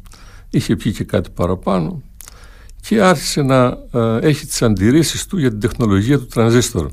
είχε 0.50 0.76
πει 0.76 0.92
και 0.92 1.04
κάτι 1.04 1.30
παραπάνω 1.30 2.02
και 2.82 3.02
άρχισε 3.02 3.42
να 3.42 3.78
ε, 3.92 4.18
έχει 4.22 4.46
τις 4.46 4.62
αντιρρήσεις 4.62 5.26
του 5.26 5.38
για 5.38 5.50
την 5.50 5.60
τεχνολογία 5.60 6.20
του 6.20 6.26
τρανζίστορ. 6.26 6.92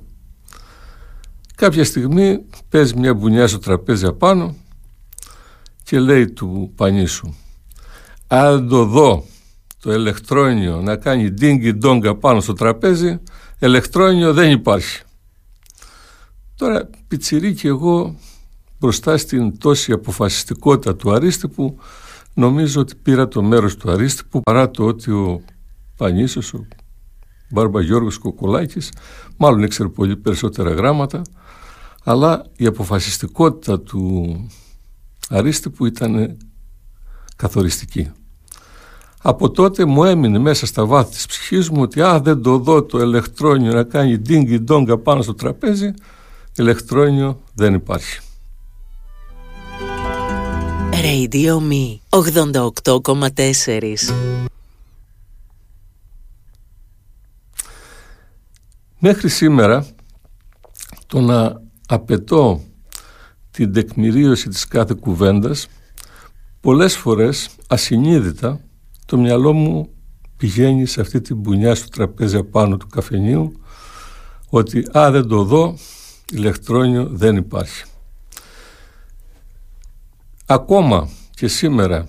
Κάποια 1.54 1.84
στιγμή 1.84 2.44
παίζει 2.68 2.96
μια 2.96 3.14
μπουνιά 3.14 3.46
στο 3.46 3.58
τραπέζι 3.58 4.06
απάνω 4.06 4.56
και 5.82 5.98
λέει 5.98 6.26
του 6.28 6.72
Πανίσου 6.76 7.34
αν 8.26 8.68
το 8.68 8.84
δω 8.84 9.24
το 9.80 9.92
ηλεκτρόνιο 9.92 10.80
να 10.80 10.96
κάνει 10.96 11.30
ντίνγκι 11.30 11.72
ντόγκα 11.72 12.16
πάνω 12.16 12.40
στο 12.40 12.52
τραπέζι 12.52 13.20
ηλεκτρόνιο 13.58 14.32
δεν 14.32 14.50
υπάρχει. 14.50 15.02
Τώρα 16.56 16.90
πιτσιρί 17.08 17.54
και 17.54 17.68
εγώ 17.68 18.16
μπροστά 18.78 19.16
στην 19.16 19.58
τόση 19.58 19.92
αποφασιστικότητα 19.92 20.96
του 20.96 21.12
Αρίστηπου 21.12 21.78
νομίζω 22.34 22.80
ότι 22.80 22.94
πήρα 22.94 23.28
το 23.28 23.42
μέρος 23.42 23.76
του 23.76 23.90
Αρίστηπου 23.90 24.40
παρά 24.40 24.70
το 24.70 24.84
ότι 24.84 25.10
ο 25.10 25.42
Πανίσος, 25.96 26.54
ο 26.54 26.66
Μπάρμπα 27.50 27.80
Γιώργος 27.80 28.18
Κοκολάκης 28.18 28.92
μάλλον 29.36 29.62
ήξερε 29.62 29.88
πολύ 29.88 30.16
περισσότερα 30.16 30.70
γράμματα 30.70 31.22
αλλά 32.04 32.44
η 32.56 32.66
αποφασιστικότητα 32.66 33.80
του 33.80 34.36
Αρίστηπου 35.28 35.86
ήταν 35.86 36.36
καθοριστική. 37.36 38.10
Από 39.22 39.50
τότε 39.50 39.84
μου 39.84 40.04
έμεινε 40.04 40.38
μέσα 40.38 40.66
στα 40.66 40.86
βάθη 40.86 41.10
της 41.10 41.26
ψυχής 41.26 41.70
μου 41.70 41.82
ότι 41.82 42.02
α, 42.02 42.20
δεν 42.20 42.42
το 42.42 42.58
δω 42.58 42.82
το 42.82 42.98
ηλεκτρόνιο 42.98 43.72
να 43.72 43.82
κάνει 43.82 44.18
ντίνγκι 44.18 44.58
ντόγκα 44.58 44.98
πάνω 44.98 45.22
στο 45.22 45.34
τραπέζι, 45.34 45.94
ηλεκτρόνιο 46.56 47.40
δεν 47.54 47.74
υπάρχει. 47.74 48.20
Radio 50.92 51.58
Me 51.70 51.98
88,4 52.10 53.94
Μέχρι 58.98 59.28
σήμερα 59.28 59.86
το 61.06 61.20
να 61.20 61.60
απαιτώ 61.86 62.60
την 63.50 63.72
τεκμηρίωση 63.72 64.48
της 64.48 64.66
κάθε 64.66 64.94
κουβέντας 65.00 65.66
πολλές 66.64 66.96
φορές 66.96 67.48
ασυνείδητα 67.66 68.60
το 69.06 69.16
μυαλό 69.16 69.52
μου 69.52 69.88
πηγαίνει 70.36 70.86
σε 70.86 71.00
αυτή 71.00 71.20
την 71.20 71.36
μπουνιά 71.36 71.74
στο 71.74 71.88
τραπέζι 71.88 72.36
απάνω 72.36 72.76
του 72.76 72.86
καφενείου 72.86 73.52
ότι 74.48 74.86
«Α, 74.98 75.10
δεν 75.10 75.28
το 75.28 75.42
δω, 75.42 75.76
ηλεκτρόνιο 76.32 77.06
δεν 77.06 77.36
υπάρχει». 77.36 77.84
Ακόμα 80.46 81.08
και 81.30 81.48
σήμερα 81.48 82.08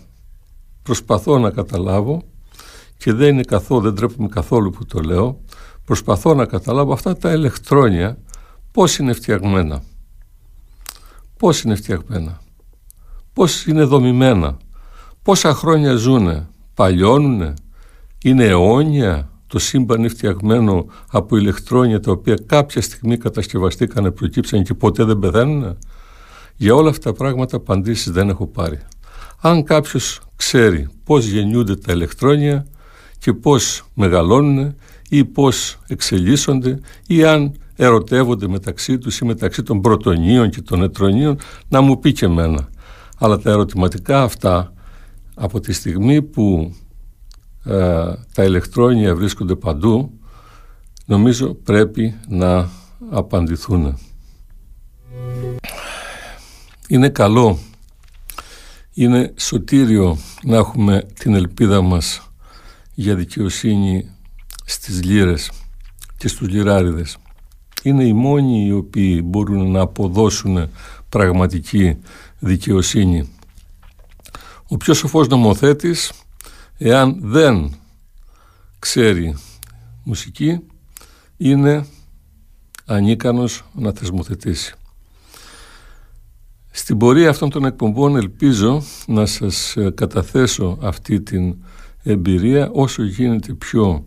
προσπαθώ 0.84 1.38
να 1.38 1.50
καταλάβω 1.50 2.24
και 2.98 3.14
δεν 3.14 3.34
είναι 3.34 3.44
καθόλου, 3.44 3.82
δεν 3.82 3.96
τρέπουμε 3.96 4.28
καθόλου 4.28 4.70
που 4.70 4.86
το 4.86 5.00
λέω, 5.00 5.42
προσπαθώ 5.86 6.34
να 6.34 6.46
καταλάβω 6.46 6.94
αυτά 6.94 7.18
τα 7.18 7.32
ηλεκτρόνια 7.32 8.18
πώς 8.72 8.98
είναι 8.98 9.14
φτιαγμένα. 9.14 9.84
Πώς 11.38 11.62
είναι 11.62 11.76
φτιαγμένα. 11.76 12.44
Πώς 13.36 13.66
είναι 13.66 13.84
δομημένα. 13.84 14.58
Πόσα 15.24 15.54
χρόνια 15.54 15.96
ζουνε. 15.96 16.48
Παλιώνουνε. 16.74 17.54
Είναι 18.24 18.46
αιώνια. 18.46 19.30
Το 19.48 19.60
σύμπαν 19.60 20.00
είναι 20.00 20.08
φτιαγμένο 20.08 20.86
από 21.12 21.38
ηλεκτρόνια 21.38 22.00
τα 22.00 22.12
οποία 22.12 22.38
κάποια 22.46 22.82
στιγμή 22.82 23.18
κατασκευαστήκανε, 23.18 24.12
προκύψαν 24.12 24.64
και 24.64 24.74
ποτέ 24.74 25.04
δεν 25.04 25.20
πεθαίνουν. 25.20 25.78
Για 26.56 26.76
όλα 26.76 26.90
αυτά 26.90 27.12
τα 27.12 27.18
πράγματα 27.18 27.56
απαντήσεις 27.56 28.12
δεν 28.12 28.30
έχω 28.30 28.48
πάρει. 28.48 28.80
Αν 29.42 29.64
κάποιος 29.64 30.22
ξέρει 30.36 30.88
πώς 31.04 31.26
γεννιούνται 31.26 31.76
τα 31.76 31.94
ηλεκτρόνια 31.94 32.66
και 33.20 33.34
πώς 33.34 33.86
μεγαλώνουν 33.94 34.76
ή 35.10 35.26
πώς 35.26 35.80
εξελίσσονται 35.88 36.80
ή 37.08 37.26
αν 37.26 37.54
ερωτεύονται 37.76 38.48
μεταξύ 38.48 38.98
τους 38.98 39.20
ή 39.20 39.26
μεταξύ 39.26 39.64
των 39.64 39.82
πρωτονίων 39.82 40.50
και 40.50 40.62
των 40.62 40.84
ετρονίων 40.84 41.38
να 41.68 41.82
μου 41.82 42.00
πει 42.00 42.12
και 42.12 42.26
εμένα. 42.26 42.74
Αλλά 43.18 43.38
τα 43.38 43.52
ερωτηματικά 43.52 44.22
αυτά 44.22 44.74
από 45.36 45.60
τη 45.60 45.74
στιγμή 45.74 46.22
που 46.22 46.76
ε, 47.64 48.14
τα 48.34 48.44
ηλεκτρόνια 48.44 49.16
βρίσκονται 49.16 49.56
παντού 49.56 50.20
νομίζω 51.06 51.54
πρέπει 51.54 52.16
να 52.28 52.70
απαντηθούν. 53.10 53.98
Είναι 56.88 57.10
καλό, 57.10 57.58
είναι 58.94 59.34
σωτήριο 59.38 60.18
να 60.44 60.56
έχουμε 60.58 61.06
την 61.20 61.36
ελπίδα 61.36 61.82
μας 61.82 62.30
για 62.94 63.16
δικαιοσύνη 63.16 64.12
στις 64.66 65.04
λύρες 65.04 65.52
και 66.18 66.28
στους 66.28 66.50
λιράριδες. 66.50 67.18
Είναι 67.84 68.04
οι 68.04 68.14
μόνοι 68.14 68.66
οι 68.66 68.72
οποίοι 68.72 69.22
μπορούν 69.26 69.72
να 69.72 69.82
αποδώσουν 69.82 70.70
πραγματική 71.10 71.98
δικαιοσύνη. 72.40 73.30
Ο 74.68 74.78
πιο 74.78 74.94
σοφός 74.94 75.28
νομοθέτης, 75.28 76.12
εάν 76.78 77.18
δεν 77.22 77.76
ξέρει 78.80 79.38
μουσική, 80.04 80.60
είναι 81.38 81.86
ανίκανος 82.86 83.64
να 83.74 83.92
θεσμοθετήσει. 83.92 84.74
Στην 86.72 86.98
πορεία 86.98 87.30
αυτών 87.30 87.50
των 87.50 87.66
εκπομπών 87.66 88.16
ελπίζω 88.16 88.82
να 89.08 89.26
σας 89.26 89.76
καταθέσω 89.96 90.78
αυτή 90.82 91.22
την 91.22 91.56
εμπειρία 92.04 92.70
όσο 92.72 93.04
γίνεται 93.04 93.54
πιο 93.54 94.06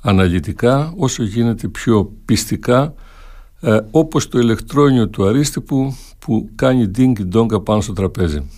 αναλυτικά, 0.00 0.92
όσο 0.96 1.22
γίνεται 1.22 1.68
πιο 1.68 2.12
πιστικά, 2.24 2.94
ε, 3.60 3.78
όπως 3.90 4.28
το 4.28 4.38
ηλεκτρόνιο 4.38 5.08
του 5.08 5.26
αρίστηπου 5.26 5.96
που 6.24 6.50
κάνει 6.54 6.86
ντίνγκ 6.86 7.20
ντόγκα 7.20 7.60
πάνω 7.60 7.80
στο 7.80 7.92
τραπέζι. 7.92 8.50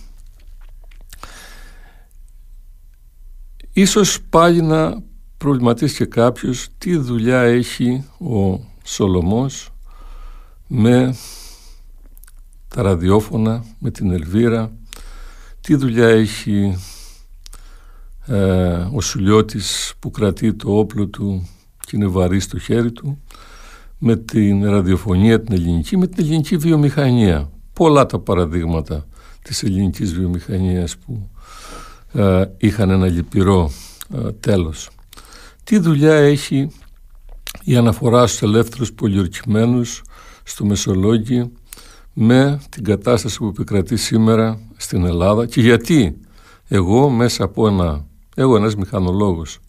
Ίσως 3.73 4.21
πάλι 4.29 4.61
να 4.61 5.03
προβληματίστηκε 5.37 6.05
κάποιος 6.05 6.67
τι 6.77 6.97
δουλειά 6.97 7.41
έχει 7.41 8.05
ο 8.19 8.59
Σολομός 8.83 9.69
με 10.67 11.15
τα 12.67 12.81
ραδιόφωνα, 12.81 13.63
με 13.79 13.91
την 13.91 14.11
Ελβίρα, 14.11 14.71
τι 15.61 15.75
δουλειά 15.75 16.07
έχει 16.07 16.77
ε, 18.25 18.87
ο 18.91 19.01
Σουλιώτης 19.01 19.93
που 19.99 20.11
κρατεί 20.11 20.53
το 20.53 20.77
όπλο 20.77 21.07
του 21.07 21.47
και 21.79 21.95
είναι 21.95 22.07
βαρύ 22.07 22.39
στο 22.39 22.59
χέρι 22.59 22.91
του, 22.91 23.21
με 23.97 24.15
την 24.15 24.69
ραδιοφωνία 24.69 25.41
την 25.41 25.53
ελληνική, 25.53 25.97
με 25.97 26.07
την 26.07 26.25
ελληνική 26.25 26.57
βιομηχανία. 26.57 27.55
Πολλά 27.77 28.05
τα 28.05 28.19
παραδείγματα 28.19 29.05
της 29.41 29.63
ελληνικής 29.63 30.13
βιομηχανίας 30.13 30.97
που 30.97 31.29
ε, 32.13 32.43
είχαν 32.57 32.89
ένα 32.89 33.07
λυπηρό 33.07 33.71
ε, 34.13 34.31
τέλος. 34.31 34.89
Τι 35.63 35.79
δουλειά 35.79 36.13
έχει 36.13 36.71
η 37.63 37.75
αναφορά 37.75 38.27
στους 38.27 38.41
ελεύθερους 38.41 38.93
πολιορκημένους 38.93 40.01
στο 40.43 40.65
Μεσολόγγι 40.65 41.51
με 42.13 42.61
την 42.69 42.83
κατάσταση 42.83 43.37
που 43.37 43.45
επικρατεί 43.45 43.97
σήμερα 43.97 44.59
στην 44.77 45.05
Ελλάδα 45.05 45.45
και 45.45 45.61
γιατί 45.61 46.19
εγώ 46.67 47.09
μέσα 47.09 47.43
από 47.43 47.67
ένα, 47.67 48.05
εγώ 48.35 48.55
ένας 48.55 48.75
μηχανολόγος, 48.75 49.59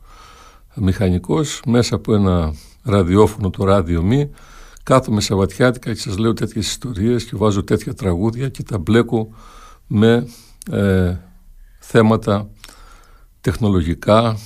μηχανικός, 0.75 1.63
μέσα 1.67 1.95
από 1.95 2.15
ένα 2.15 2.55
ραδιόφωνο, 2.83 3.51
το 3.51 3.65
ράδιο 3.65 4.03
μη, 4.03 4.31
κάθομαι 4.89 5.21
Σαββατιάτικα 5.21 5.93
και 5.93 6.01
σας 6.01 6.17
λέω 6.19 6.33
τέτοιες 6.33 6.67
ιστορίες 6.67 7.25
και 7.25 7.37
βάζω 7.37 7.65
τέτοια 7.65 7.95
τραγούδια 7.95 8.49
και 8.49 8.63
τα 8.63 8.79
μπλέκω 8.79 9.29
με 9.87 10.27
ε, 10.71 11.17
θέματα 11.79 12.51
τεχνολογικά 13.41 14.39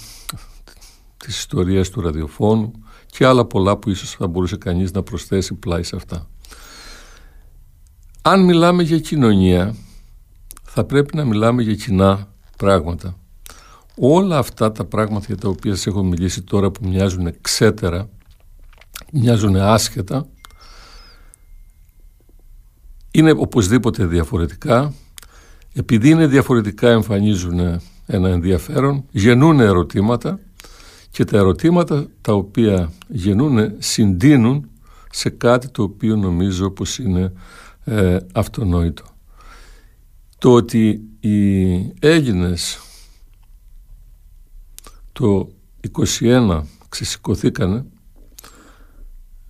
της 1.17 1.39
ιστορίας 1.39 1.89
του 1.91 2.01
ραδιοφώνου 2.01 2.73
και 3.07 3.27
άλλα 3.27 3.45
πολλά 3.45 3.77
που 3.77 3.91
ίσως 3.91 4.11
θα 4.11 4.27
μπορούσε 4.27 4.57
κανείς 4.57 4.93
να 4.93 5.03
προσθέσει 5.03 5.55
πλάι 5.55 5.83
σε 5.83 5.97
αυτά. 5.97 6.29
Αν 8.23 8.45
μιλάμε 8.45 8.83
για 8.83 8.99
κοινωνία 8.99 9.75
θα 10.63 10.85
πρέπει 10.85 11.17
να 11.17 11.25
μιλάμε 11.25 11.63
για 11.63 11.75
κοινά 11.75 12.29
πράγματα. 12.57 13.17
Όλα 13.97 14.39
αυτά 14.39 14.73
τα 14.73 14.85
πράγματα 14.85 15.25
για 15.27 15.37
τα 15.37 15.49
οποία 15.49 15.75
σας 15.75 15.87
έχω 15.87 16.03
μιλήσει 16.03 16.43
τώρα 16.43 16.71
που 16.71 16.89
μοιάζουν 16.89 17.35
ξέτερα, 17.41 18.09
μοιάζουν 19.13 19.57
άσχετα, 19.57 20.27
είναι 23.11 23.31
οπωσδήποτε 23.31 24.07
διαφορετικά. 24.07 24.93
Επειδή 25.75 26.11
είναι 26.11 26.27
διαφορετικά 26.27 26.91
εμφανίζουν 26.91 27.81
ένα 28.07 28.29
ενδιαφέρον, 28.29 29.05
γεννούν 29.11 29.61
ερωτήματα 29.61 30.39
και 31.11 31.25
τα 31.25 31.37
ερωτήματα 31.37 32.07
τα 32.21 32.33
οποία 32.33 32.93
γεννούν 33.09 33.73
συντείνουν 33.79 34.71
σε 35.11 35.31
κάτι 35.31 35.69
το 35.69 35.83
οποίο 35.83 36.17
νομίζω 36.17 36.71
πως 36.71 36.99
είναι 36.99 37.33
ε, 37.85 38.17
αυτονόητο. 38.33 39.05
Το 40.39 40.53
ότι 40.53 41.01
οι 41.21 41.73
Έλληνες 42.01 42.79
το 45.13 45.49
21 46.21 46.63
ξεσηκωθήκανε 46.89 47.85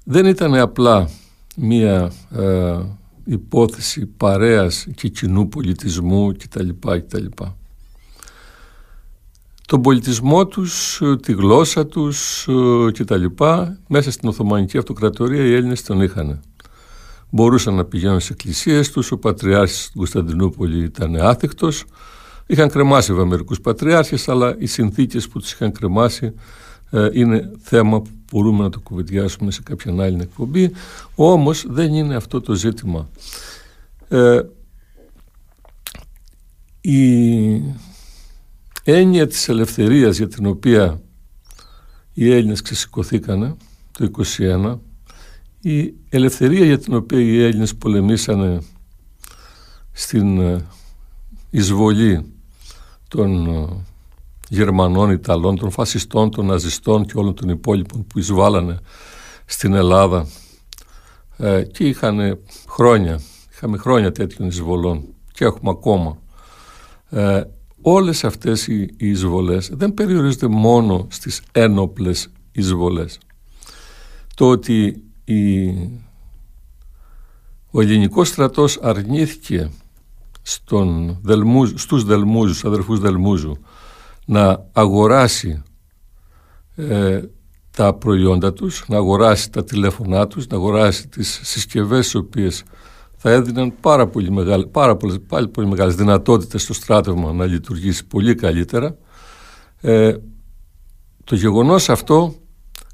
δεν 0.05 0.27
ήταν 0.27 0.55
απλά 0.55 1.09
μία 1.57 2.13
ε, 2.31 2.79
υπόθεση 3.25 4.07
παρέας 4.07 4.87
και 4.95 5.09
κοινού 5.09 5.49
πολιτισμού 5.49 6.33
κτλ. 6.33 6.69
κτλ. 6.81 7.25
Τον 9.67 9.83
πολιτισμό 9.83 10.47
τους, 10.47 11.03
τη 11.23 11.33
γλώσσα 11.33 11.87
τους 11.87 12.49
ε, 12.49 12.91
κτλ. 12.93 13.25
Μέσα 13.89 14.11
στην 14.11 14.29
Οθωμανική 14.29 14.79
Αυτοκρατορία 14.79 15.45
οι 15.45 15.55
Έλληνες 15.55 15.83
τον 15.83 16.01
είχαν. 16.01 16.41
Μπορούσαν 17.31 17.75
να 17.75 17.85
πηγαίνουν 17.85 18.21
σε 18.21 18.33
εκκλησίες 18.33 18.91
τους, 18.91 19.11
ο 19.11 19.19
Πατριάρχης 19.19 19.91
του 19.91 19.99
Κωνσταντινούπολη 19.99 20.85
ήταν 20.85 21.17
άθικτος, 21.17 21.85
είχαν 22.47 22.69
κρεμάσει 22.69 23.13
βέβαια 23.13 23.27
μερικούς 23.27 23.61
πατριάρχες, 23.61 24.29
αλλά 24.29 24.57
οι 24.59 24.67
συνθήκες 24.67 25.29
που 25.29 25.39
τους 25.39 25.53
είχαν 25.53 25.73
κρεμάσει 25.73 26.35
ε, 26.91 27.09
είναι 27.13 27.51
θέμα 27.61 28.01
που 28.01 28.11
μπορούμε 28.33 28.63
να 28.63 28.71
το 28.71 28.81
κουβεντιάσουμε 28.81 29.51
σε 29.51 29.63
κάποια 29.63 29.95
άλλη 29.99 30.21
εκπομπή, 30.21 30.73
όμως 31.15 31.67
δεν 31.69 31.95
είναι 31.95 32.15
αυτό 32.15 32.41
το 32.41 32.55
ζήτημα. 32.55 33.09
Ε, 34.09 34.41
η 36.81 37.63
έννοια 38.85 39.27
της 39.27 39.49
ελευθερίας 39.49 40.17
για 40.17 40.29
την 40.29 40.47
οποία 40.47 41.01
οι 42.13 42.33
Έλληνες 42.33 42.63
ξεσηκωθήκανε 42.63 43.57
το 43.91 44.11
1921 44.39 44.79
η 45.61 45.95
ελευθερία 46.09 46.65
για 46.65 46.79
την 46.79 46.95
οποία 46.95 47.21
οι 47.21 47.43
Έλληνες 47.43 47.75
πολεμήσανε 47.75 48.59
στην 49.93 50.41
ε, 50.41 50.65
εισβολή 51.51 52.33
των 53.09 53.47
ε, 53.47 53.92
Γερμανών, 54.55 55.11
Ιταλών, 55.11 55.57
των 55.57 55.71
φασιστών, 55.71 56.31
των 56.31 56.47
ναζιστών 56.47 57.05
και 57.05 57.13
όλων 57.15 57.35
των 57.35 57.49
υπόλοιπων 57.49 58.07
που 58.07 58.19
εισβάλλανε 58.19 58.79
στην 59.45 59.75
Ελλάδα 59.75 60.27
ε, 61.37 61.63
και 61.63 61.85
είχαν 61.85 62.39
χρόνια, 62.69 63.21
είχαμε 63.53 63.77
χρόνια 63.77 64.13
τέτοιων 64.13 64.49
εισβολών 64.49 65.05
και 65.33 65.45
έχουμε 65.45 65.71
ακόμα. 65.71 66.19
Ε, 67.11 67.43
όλες 67.83 68.25
αυτές 68.25 68.67
οι, 68.67 68.81
οι 68.97 69.09
εισβολές 69.09 69.71
δεν 69.73 69.95
περιορίζονται 69.95 70.47
μόνο 70.47 71.07
στις 71.11 71.43
ένοπλες 71.53 72.33
εισβολές. 72.53 73.19
Το 74.35 74.49
ότι 74.49 75.03
η, 75.25 75.69
ο 77.71 77.81
ελληνικός 77.81 78.29
στρατός 78.29 78.79
αρνήθηκε 78.83 79.71
στον 80.43 81.19
Δελμούζ, 81.23 81.73
στους 81.75 82.05
Δελμούζους, 82.05 82.65
αδερφούς 82.65 82.99
Δελμούζου 82.99 83.57
να 84.33 84.67
αγοράσει 84.73 85.63
ε, 86.77 87.21
τα 87.71 87.95
προϊόντα 87.95 88.53
τους, 88.53 88.85
να 88.89 88.97
αγοράσει 88.97 89.51
τα 89.51 89.65
τηλέφωνά 89.65 90.27
τους, 90.27 90.47
να 90.47 90.57
αγοράσει 90.57 91.09
τις 91.09 91.41
συσκευές 91.43 92.05
τις 92.05 92.15
οποίες 92.15 92.63
θα 93.17 93.31
έδιναν 93.31 93.73
πάρα 93.81 94.07
πολύ, 94.07 94.31
μεγάλη, 94.31 94.67
πάρα 94.67 94.97
πολύ, 94.97 95.19
πάρα 95.19 95.49
πολύ 95.49 95.67
μεγάλες 95.67 95.95
δυνατότητες 95.95 96.63
στο 96.63 96.73
στράτευμα 96.73 97.33
να 97.33 97.47
λειτουργήσει 97.47 98.07
πολύ 98.07 98.35
καλύτερα. 98.35 98.97
Ε, 99.81 100.17
το 101.25 101.35
γεγονός 101.35 101.89
αυτό 101.89 102.35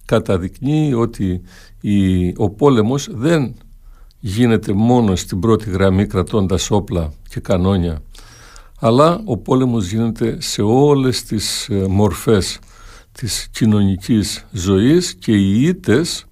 καταδεικνύει 0.04 0.94
ότι 0.94 1.42
η, 1.80 2.28
ο 2.36 2.50
πόλεμος 2.50 3.08
δεν 3.10 3.54
γίνεται 4.20 4.72
μόνο 4.72 5.16
στην 5.16 5.40
πρώτη 5.40 5.70
γραμμή 5.70 6.06
κρατώντας 6.06 6.70
όπλα 6.70 7.12
και 7.28 7.40
κανόνια 7.40 8.02
αλλά 8.78 9.20
ο 9.24 9.36
πόλεμος 9.36 9.90
γίνεται 9.90 10.40
σε 10.40 10.62
όλες 10.62 11.22
τις 11.22 11.68
ε, 11.68 11.86
μορφές 11.88 12.58
της 13.12 13.48
κοινωνικής 13.50 14.46
ζωής 14.52 15.14
και 15.14 15.32
οι 15.32 15.62
ήτες 15.62 16.26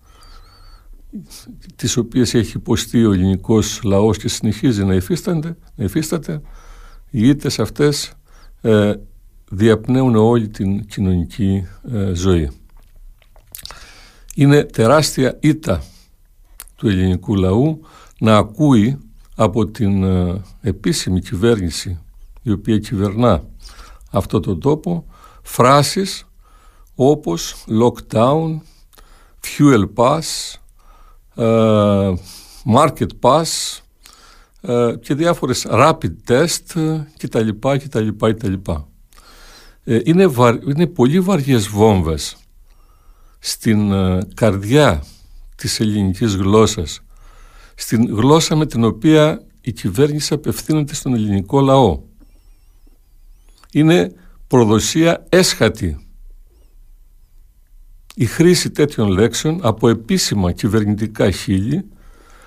τις 1.76 1.96
οποίες 1.96 2.34
έχει 2.34 2.56
υποστεί 2.56 3.04
ο 3.04 3.12
ελληνικός 3.12 3.80
λαός 3.82 4.18
και 4.18 4.28
συνεχίζει 4.28 4.84
να 4.84 4.94
υφίσταται, 4.94 5.56
να 5.74 5.84
υφίσταται 5.84 6.40
οι 7.10 7.28
ήτες 7.28 7.58
αυτές 7.58 8.12
ε, 8.60 8.92
διαπνέουν 9.50 10.16
όλη 10.16 10.48
την 10.48 10.86
κοινωνική 10.86 11.66
ε, 11.92 12.14
ζωή. 12.14 12.50
Είναι 14.34 14.64
τεράστια 14.64 15.38
ήττα 15.40 15.82
του 16.76 16.88
ελληνικού 16.88 17.34
λαού 17.34 17.80
να 18.18 18.36
ακούει 18.36 18.98
από 19.34 19.66
την 19.66 20.02
ε, 20.04 20.42
επίσημη 20.60 21.20
κυβέρνηση 21.20 21.98
η 22.46 22.52
οποία 22.52 22.78
κυβερνά 22.78 23.42
αυτό 24.10 24.40
τον 24.40 24.60
τόπο 24.60 25.06
φράσεις 25.42 26.24
όπως 26.94 27.64
lockdown, 27.82 28.58
fuel 29.40 29.84
pass, 29.94 30.22
ε, 31.34 32.12
market 32.74 33.10
pass 33.20 33.78
ε, 34.60 34.94
και 35.00 35.14
διάφορες 35.14 35.66
rapid 35.70 36.12
test 36.28 37.00
κτλ. 37.18 37.48
κτλ, 37.60 38.08
κτλ. 38.18 38.52
Είναι, 39.84 40.30
είναι 40.68 40.86
πολύ 40.86 41.20
βαριές 41.20 41.68
βόμβες 41.68 42.36
στην 43.38 43.92
καρδιά 44.34 45.04
της 45.56 45.80
ελληνικής 45.80 46.34
γλώσσας, 46.34 47.00
στην 47.74 48.14
γλώσσα 48.14 48.56
με 48.56 48.66
την 48.66 48.84
οποία 48.84 49.46
η 49.60 49.72
κυβέρνηση 49.72 50.34
απευθύνεται 50.34 50.94
στον 50.94 51.14
ελληνικό 51.14 51.60
λαό. 51.60 52.02
Είναι 53.76 54.12
προδοσία 54.46 55.26
έσχατη 55.28 56.06
η 58.14 58.26
χρήση 58.26 58.70
τέτοιων 58.70 59.08
λέξεων 59.08 59.60
από 59.62 59.88
επίσημα 59.88 60.52
κυβερνητικά 60.52 61.30
χείλη, 61.30 61.84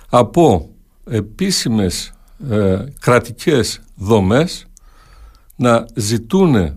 από 0.09 0.69
επίσημες 1.03 2.13
ε, 2.49 2.83
κρατικές 2.99 3.81
δομές 3.95 4.65
να 5.55 5.85
ζητούν 5.95 6.55
ε, 6.55 6.75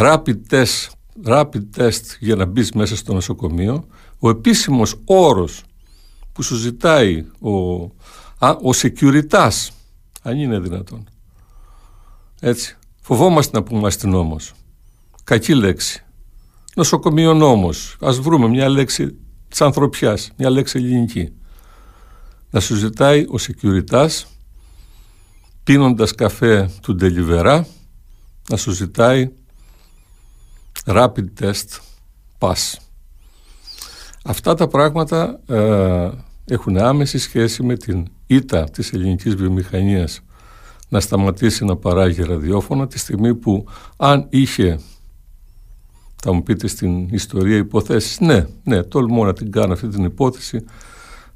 rapid 0.00 0.36
test 0.50 0.88
rapid 1.24 1.62
test 1.76 2.02
για 2.20 2.34
να 2.36 2.44
μπεις 2.44 2.72
μέσα 2.72 2.96
στο 2.96 3.12
νοσοκομείο, 3.12 3.86
ο 4.18 4.30
επίσημος 4.30 5.00
όρος 5.04 5.64
που 6.32 6.42
σου 6.42 6.54
ζητάει 6.56 7.24
ο, 7.40 7.82
α, 8.38 8.50
ο 8.50 8.70
securitas, 8.82 9.68
αν 10.22 10.38
είναι 10.38 10.58
δυνατόν. 10.58 11.08
Έτσι. 12.40 12.76
Φοβόμαστε 13.06 13.56
να 13.58 13.62
πούμε 13.62 13.86
αστυνόμος. 13.86 14.52
Κακή 15.24 15.54
λέξη. 15.54 16.04
Νοσοκομείο 16.74 17.34
νόμος. 17.34 17.96
Ας 18.00 18.20
βρούμε 18.20 18.48
μια 18.48 18.68
λέξη 18.68 19.18
της 19.48 19.60
ανθρωπιάς, 19.60 20.30
μια 20.36 20.50
λέξη 20.50 20.78
ελληνική. 20.78 21.32
Να 22.50 22.60
σου 22.60 22.74
ζητάει 22.74 23.20
ο 23.20 23.34
securitas, 23.38 24.08
πίνοντας 25.64 26.14
καφέ 26.14 26.70
του 26.82 26.94
Ντελιβερά, 26.94 27.66
να 28.48 28.56
σου 28.56 28.70
ζητάει 28.70 29.32
rapid 30.84 31.26
test 31.40 31.78
pass. 32.38 32.74
Αυτά 34.24 34.54
τα 34.54 34.68
πράγματα 34.68 35.40
ε, 35.46 36.10
έχουν 36.44 36.76
άμεση 36.78 37.18
σχέση 37.18 37.62
με 37.62 37.76
την 37.76 38.06
ήττα 38.26 38.64
της 38.64 38.92
ελληνικής 38.92 39.34
βιομηχανίας 39.34 40.20
να 40.88 41.00
σταματήσει 41.00 41.64
να 41.64 41.76
παράγει 41.76 42.22
ραδιόφωνα 42.22 42.86
τη 42.86 42.98
στιγμή 42.98 43.34
που 43.34 43.66
αν 43.96 44.26
είχε 44.28 44.80
θα 46.22 46.32
μου 46.32 46.42
πείτε 46.42 46.66
στην 46.66 47.08
ιστορία 47.10 47.56
υποθέσεις 47.56 48.20
ναι, 48.20 48.46
ναι, 48.64 48.82
τολμώ 48.82 49.24
να 49.24 49.32
την 49.32 49.50
κάνω 49.50 49.72
αυτή 49.72 49.88
την 49.88 50.04
υπόθεση 50.04 50.64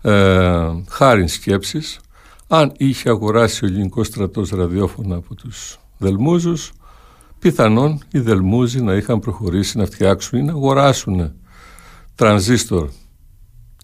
ε, 0.03 0.69
χάρη 0.89 1.29
σκέψης 1.29 2.01
αν 2.47 2.73
είχε 2.77 3.09
αγοράσει 3.09 3.65
ο 3.65 3.69
ελληνικός 3.69 4.07
στρατός 4.07 4.51
ραδιόφωνα 4.51 5.17
από 5.17 5.35
τους 5.35 5.79
Δελμούζους 5.99 6.73
πιθανόν 7.39 7.99
οι 8.11 8.19
Δελμούζοι 8.19 8.83
να 8.83 8.95
είχαν 8.95 9.19
προχωρήσει 9.19 9.79
να 9.79 9.85
φτιάξουν 9.87 10.39
ή 10.39 10.43
να 10.43 10.53
αγοράσουν 10.53 11.33
τρανζίστορ 12.15 12.89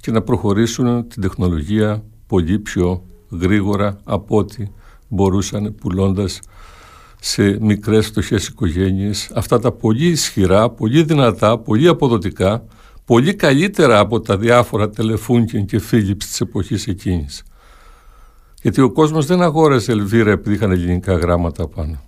και 0.01 0.11
να 0.11 0.23
προχωρήσουν 0.23 1.09
την 1.09 1.23
τεχνολογία 1.23 2.05
πολύ 2.27 2.59
πιο 2.59 3.03
γρήγορα 3.31 4.01
από 4.05 4.37
ό,τι 4.37 4.67
μπορούσαν 5.09 5.75
πουλώντας 5.75 6.41
σε 7.21 7.59
μικρές 7.61 8.07
φτωχές 8.07 8.47
οικογένειες 8.47 9.31
αυτά 9.35 9.59
τα 9.59 9.73
πολύ 9.73 10.07
ισχυρά, 10.07 10.71
πολύ 10.71 11.03
δυνατά, 11.03 11.59
πολύ 11.59 11.89
αποδοτικά 11.89 12.65
πολύ 13.07 13.35
καλύτερα 13.35 13.99
από 13.99 14.21
τα 14.21 14.39
διάφορα 14.39 14.91
τελεφούνκεν 14.91 15.67
και 15.67 15.79
Φίλιπς 15.79 16.27
της 16.27 16.41
εποχής 16.41 16.87
εκείνης. 16.87 17.43
Γιατί 18.63 18.81
ο 18.81 18.93
κόσμος 18.93 19.27
δεν 19.27 19.43
αγόραζε 19.43 19.93
Ελβίρα 19.93 20.31
επειδή 20.31 20.55
είχαν 20.55 20.71
ελληνικά 20.71 21.15
γράμματα 21.15 21.69
πάνω. 21.69 22.01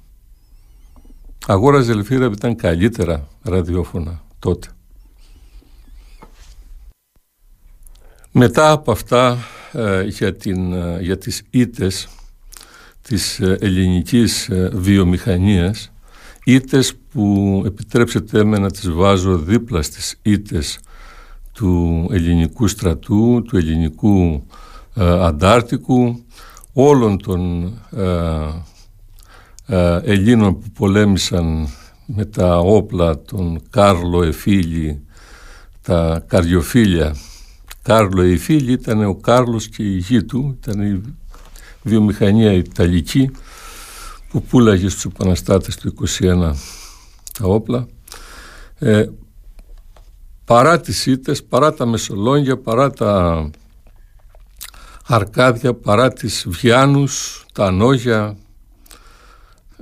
Αγόραζε 1.47 1.93
Ελβίρα 1.93 2.25
επειδή 2.25 2.37
ήταν 2.37 2.57
καλύτερα 2.57 3.29
ραδιόφωνα 3.43 4.23
τότε. 4.39 4.69
Μετά 8.33 8.71
από 8.71 8.93
αυτά 8.93 9.39
ε, 9.73 10.03
για, 10.03 10.37
την, 10.37 10.73
ε, 10.73 10.99
για 11.01 11.19
τις 11.19 11.43
ήτες 11.51 12.09
της 13.09 13.41
ε, 13.41 13.57
ελληνικής 13.61 14.51
βιομηχανίας 14.73 15.93
ήτες 16.45 16.95
που 17.13 17.63
επιτρέψετε 17.67 18.45
με 18.45 18.59
να 18.59 18.71
τις 18.71 18.91
βάζω 18.91 19.39
δίπλα 19.39 19.83
στις 19.83 20.19
ήτες 20.23 20.79
του 21.53 22.07
ελληνικού 22.11 22.69
στρατού, 22.69 23.43
του 23.47 23.57
ελληνικού 23.57 24.47
αντάρτικου, 24.95 26.25
όλων 26.73 27.19
των 27.19 27.73
Ελλήνων 30.03 30.59
που 30.59 30.71
πολέμησαν 30.71 31.69
με 32.07 32.25
τα 32.25 32.59
όπλα 32.59 33.23
των 33.23 33.61
Κάρλο 33.71 34.23
Εφίλη, 34.23 35.01
τα 35.83 36.25
καρδιοφίλια 36.27 37.15
Κάρλο 37.89 38.25
οι 38.25 38.37
φίλοι 38.37 38.73
ήταν 38.73 39.05
ο 39.05 39.15
Κάρλος 39.15 39.69
και 39.69 39.83
η 39.83 39.97
γη 39.97 40.25
του, 40.25 40.59
ήταν 40.61 40.81
η 40.81 41.03
βιομηχανία 41.83 42.53
Ιταλική 42.53 43.31
που 44.29 44.43
πουλάγε 44.43 44.89
στους 44.89 45.05
επαναστάτες 45.05 45.77
του 45.77 45.95
21 46.21 46.53
τα 47.39 47.47
όπλα. 47.47 47.87
Ε, 48.79 49.07
παρά 50.45 50.81
τις 50.81 51.07
ήττες, 51.07 51.45
παρά 51.45 51.75
τα 51.75 51.87
Μεσολόγγια, 51.87 52.59
παρά 52.59 52.91
τα 52.91 53.51
Αρκάδια, 55.07 55.75
παρά 55.75 56.13
τις 56.13 56.47
Βιάνους, 56.49 57.45
τα 57.53 57.65
Ανόγια, 57.65 58.37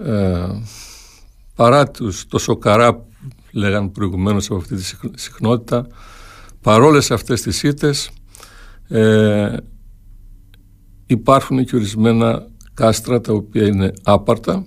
ε, 0.04 0.46
παρά 1.54 1.90
τους, 1.90 2.26
το 2.26 2.38
Σοκαρά 2.38 2.94
που 2.94 3.06
λέγαν 3.50 3.92
προηγουμένως 3.92 4.46
από 4.46 4.56
αυτή 4.56 4.76
τη 4.76 4.94
συχνότητα, 5.14 5.86
παρόλες 6.60 7.10
αυτές 7.10 7.42
τις 7.42 7.62
ήττες 7.62 8.10
ε, 8.88 9.56
υπάρχουν 11.06 11.64
και 11.64 11.76
ορισμένα 11.76 12.46
κάστρα 12.74 13.20
τα 13.20 13.32
οποία 13.32 13.66
είναι 13.66 13.92
άπαρτα. 14.02 14.66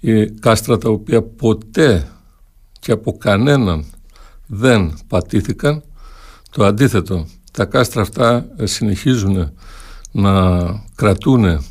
Οι 0.00 0.30
κάστρα 0.30 0.78
τα 0.78 0.88
οποία 0.90 1.22
ποτέ 1.22 2.08
και 2.80 2.92
από 2.92 3.12
κανέναν 3.12 3.84
δεν 4.46 4.98
πατήθηκαν. 5.08 5.82
Το 6.50 6.64
αντίθετο 6.64 7.26
τα 7.52 7.64
κάστρα 7.64 8.02
αυτά 8.02 8.46
συνεχίζουν 8.62 9.52
να 10.12 10.64
κρατούν 10.94 11.64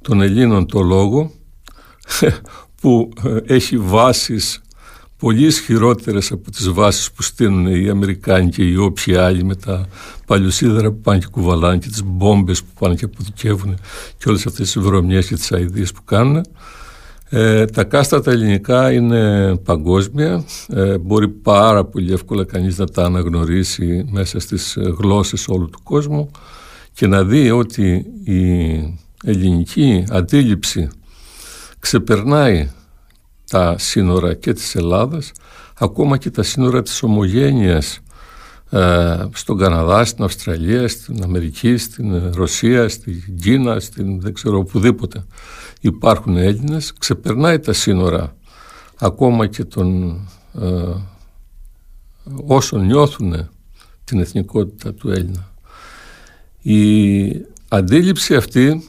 τον 0.00 0.20
Ελλήνων 0.20 0.66
το 0.66 0.80
λόγο 0.80 1.30
που 2.80 3.08
έχει 3.46 3.78
βάσεις 3.78 4.60
πολύ 5.18 5.46
ισχυρότερες 5.46 6.32
από 6.32 6.50
τις 6.50 6.68
βάσεις 6.68 7.12
που 7.12 7.22
στείλουν 7.22 7.66
οι 7.66 7.88
Αμερικάνοι 7.88 8.48
και 8.48 8.62
οι 8.62 8.76
όποιοι 8.76 9.14
άλλοι 9.14 9.44
με 9.44 9.54
τα 9.54 9.88
παλιοσίδερα 10.26 10.90
που 10.90 11.00
πάνε 11.00 11.18
και 11.18 11.26
κουβαλάνε 11.30 11.78
και 11.78 11.88
τις 11.88 12.02
μπόμπες 12.04 12.62
που 12.62 12.70
πάνε 12.78 12.94
και 12.94 13.04
αποδικεύουν 13.04 13.74
και 14.18 14.28
όλες 14.28 14.46
αυτές 14.46 14.72
τις 14.72 14.82
βρωμιές 14.82 15.26
και 15.26 15.34
τις 15.34 15.52
αηδίες 15.52 15.92
που 15.92 16.04
κάνουν. 16.04 16.44
Ε, 17.30 17.64
τα 17.64 17.84
κάστρα 17.84 18.20
τα 18.20 18.30
ελληνικά 18.30 18.92
είναι 18.92 19.54
παγκόσμια, 19.56 20.44
ε, 20.68 20.98
μπορεί 20.98 21.28
πάρα 21.28 21.84
πολύ 21.84 22.12
εύκολα 22.12 22.44
κανείς 22.44 22.78
να 22.78 22.86
τα 22.86 23.04
αναγνωρίσει 23.04 24.08
μέσα 24.10 24.40
στις 24.40 24.78
γλώσσες 24.98 25.48
όλου 25.48 25.68
του 25.68 25.80
κόσμου 25.82 26.30
και 26.92 27.06
να 27.06 27.24
δει 27.24 27.50
ότι 27.50 28.04
η 28.24 28.42
ελληνική 29.24 30.04
αντίληψη 30.10 30.88
ξεπερνάει 31.78 32.70
τα 33.50 33.78
σύνορα 33.78 34.34
και 34.34 34.52
της 34.52 34.74
Ελλάδας 34.74 35.32
ακόμα 35.78 36.16
και 36.16 36.30
τα 36.30 36.42
σύνορα 36.42 36.82
της 36.82 37.02
ομογένειας 37.02 38.00
ε, 38.70 39.16
στον 39.32 39.58
Καναδά, 39.58 40.04
στην 40.04 40.24
Αυστραλία, 40.24 40.88
στην 40.88 41.22
Αμερική, 41.22 41.76
στην 41.76 42.32
Ρωσία, 42.34 42.88
στην 42.88 43.36
Κίνα, 43.40 43.80
στην 43.80 44.20
δεν 44.20 44.34
ξέρω 44.34 44.58
οπουδήποτε 44.58 45.24
υπάρχουν 45.80 46.36
Έλληνες 46.36 46.92
ξεπερνάει 46.98 47.58
τα 47.58 47.72
σύνορα 47.72 48.36
ακόμα 48.98 49.46
και 49.46 49.64
των 49.64 50.16
ε, 50.60 50.92
όσων 52.46 52.86
νιώθουν 52.86 53.48
την 54.04 54.20
εθνικότητα 54.20 54.94
του 54.94 55.10
Έλληνα. 55.10 55.52
Η 56.62 57.46
αντίληψη 57.68 58.34
αυτή 58.34 58.88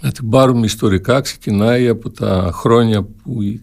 να 0.00 0.12
την 0.12 0.28
πάρουμε 0.28 0.66
ιστορικά 0.66 1.20
ξεκινάει 1.20 1.88
από 1.88 2.10
τα 2.10 2.50
χρόνια 2.52 3.02
που 3.02 3.42
οι 3.42 3.62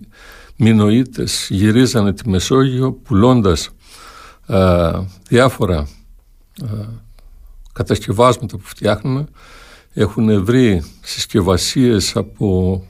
Μινοίτες 0.58 1.48
γυρίζανε 1.50 2.14
τη 2.14 2.30
Μεσόγειο 2.30 2.92
πουλώντας 2.94 3.70
α, 4.46 4.92
διάφορα 5.28 5.78
α, 5.78 5.88
κατασκευάσματα 7.74 8.58
που 8.58 8.64
φτιάχνουμε. 8.66 9.26
Έχουν 9.94 10.44
βρει 10.44 10.84
συσκευασίες 11.02 12.16
από 12.16 12.82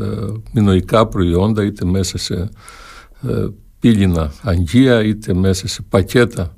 ε, 0.00 0.32
μινοϊκά 0.52 1.06
προϊόντα 1.06 1.64
είτε 1.64 1.84
μέσα 1.84 2.18
σε 2.18 2.48
ε, 3.28 3.46
πύληνα 3.78 4.32
αγγεία 4.42 5.02
είτε 5.02 5.34
μέσα 5.34 5.68
σε 5.68 5.82
πακέτα 5.82 6.56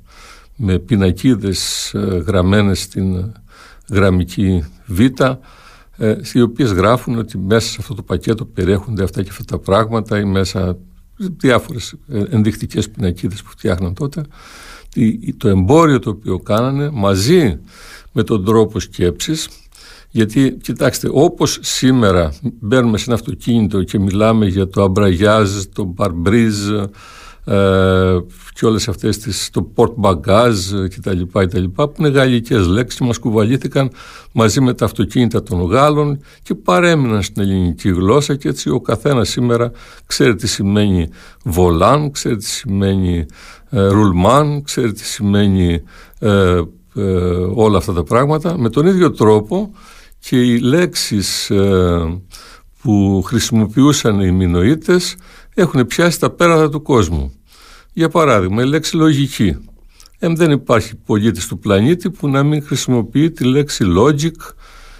με 0.55 0.79
πινακίδες 0.79 1.93
ε, 1.93 1.99
γραμμένες 1.99 2.81
στην 2.81 3.33
γραμμική 3.89 4.65
β 4.85 4.99
ε, 5.99 6.15
οι 6.33 6.41
οποίες 6.41 6.71
γράφουν 6.71 7.17
ότι 7.17 7.37
μέσα 7.37 7.69
σε 7.69 7.77
αυτό 7.79 7.93
το 7.93 8.01
πακέτο 8.01 8.45
περιέχονται 8.45 9.03
αυτά 9.03 9.23
και 9.23 9.29
αυτά 9.29 9.43
τα 9.43 9.59
πράγματα 9.59 10.19
ή 10.19 10.23
μέσα 10.23 10.77
διάφορες 11.17 11.95
ε, 12.07 12.23
ενδεικτικές 12.29 12.89
πινακίδες 12.89 13.43
που 13.43 13.49
φτιάχναν 13.49 13.93
τότε 13.93 14.21
το 15.37 15.47
εμπόριο 15.47 15.99
το 15.99 16.09
οποίο 16.09 16.39
κάνανε 16.39 16.89
μαζί 16.93 17.59
με 18.11 18.23
τον 18.23 18.45
τρόπο 18.45 18.79
σκέψης 18.79 19.49
γιατί 20.09 20.57
κοιτάξτε 20.61 21.09
όπως 21.11 21.59
σήμερα 21.61 22.33
μπαίνουμε 22.59 22.97
σε 22.97 23.03
ένα 23.07 23.13
αυτοκίνητο 23.13 23.83
και 23.83 23.99
μιλάμε 23.99 24.45
για 24.45 24.67
το 24.67 24.83
αμπραγιάζ, 24.83 25.49
το 25.73 25.83
μπαρμπρίζ 25.83 26.69
ε, 27.49 28.17
και 28.53 28.65
όλες 28.65 28.87
αυτές 28.87 29.17
τις, 29.17 29.49
το 29.49 29.71
port 29.75 29.93
bagage 30.01 30.89
και 30.89 30.99
τα 31.01 31.13
λοιπά, 31.13 31.45
και 31.45 31.53
τα 31.53 31.59
λοιπά 31.59 31.87
που 31.87 31.95
είναι 31.99 32.09
γαλλικές 32.09 32.67
λέξεις 32.67 32.99
μας 32.99 33.17
κουβαλήθηκαν 33.17 33.91
μαζί 34.31 34.61
με 34.61 34.73
τα 34.73 34.85
αυτοκίνητα 34.85 35.43
των 35.43 35.61
Γάλλων 35.61 36.19
και 36.43 36.55
παρέμειναν 36.55 37.21
στην 37.21 37.41
ελληνική 37.41 37.89
γλώσσα 37.89 38.35
και 38.35 38.49
έτσι 38.49 38.69
ο 38.69 38.81
καθένας 38.81 39.29
σήμερα 39.29 39.71
ξέρει 40.05 40.35
τι 40.35 40.47
σημαίνει 40.47 41.09
βολάν, 41.43 42.11
ξέρει 42.11 42.35
τι 42.35 42.45
σημαίνει 42.45 43.25
ε, 43.69 43.87
ρουλμάν, 43.87 44.63
ξέρει 44.63 44.91
τι 44.91 45.05
σημαίνει 45.05 45.81
ε, 46.19 46.61
ε, 46.95 47.01
όλα 47.53 47.77
αυτά 47.77 47.93
τα 47.93 48.03
πράγματα 48.03 48.57
με 48.57 48.69
τον 48.69 48.85
ίδιο 48.85 49.11
τρόπο 49.11 49.71
και 50.19 50.41
οι 50.41 50.59
λέξεις 50.59 51.49
ε, 51.49 52.21
που 52.81 53.23
χρησιμοποιούσαν 53.25 54.19
οι 54.19 54.31
μηνοίτες 54.31 55.15
έχουν 55.53 55.87
πιάσει 55.87 56.19
τα 56.19 56.29
πέρατα 56.29 56.69
του 56.69 56.81
κόσμου. 56.81 57.33
Για 57.99 58.09
παράδειγμα, 58.09 58.61
η 58.61 58.65
λέξη 58.65 58.95
λογική. 58.95 59.57
Ε, 60.19 60.27
δεν 60.33 60.51
υπάρχει 60.51 60.95
πολίτης 60.95 61.47
του 61.47 61.59
πλανήτη 61.59 62.09
που 62.09 62.27
να 62.27 62.43
μην 62.43 62.63
χρησιμοποιεί 62.63 63.31
τη 63.31 63.43
λέξη 63.43 63.85
logic 63.97 64.31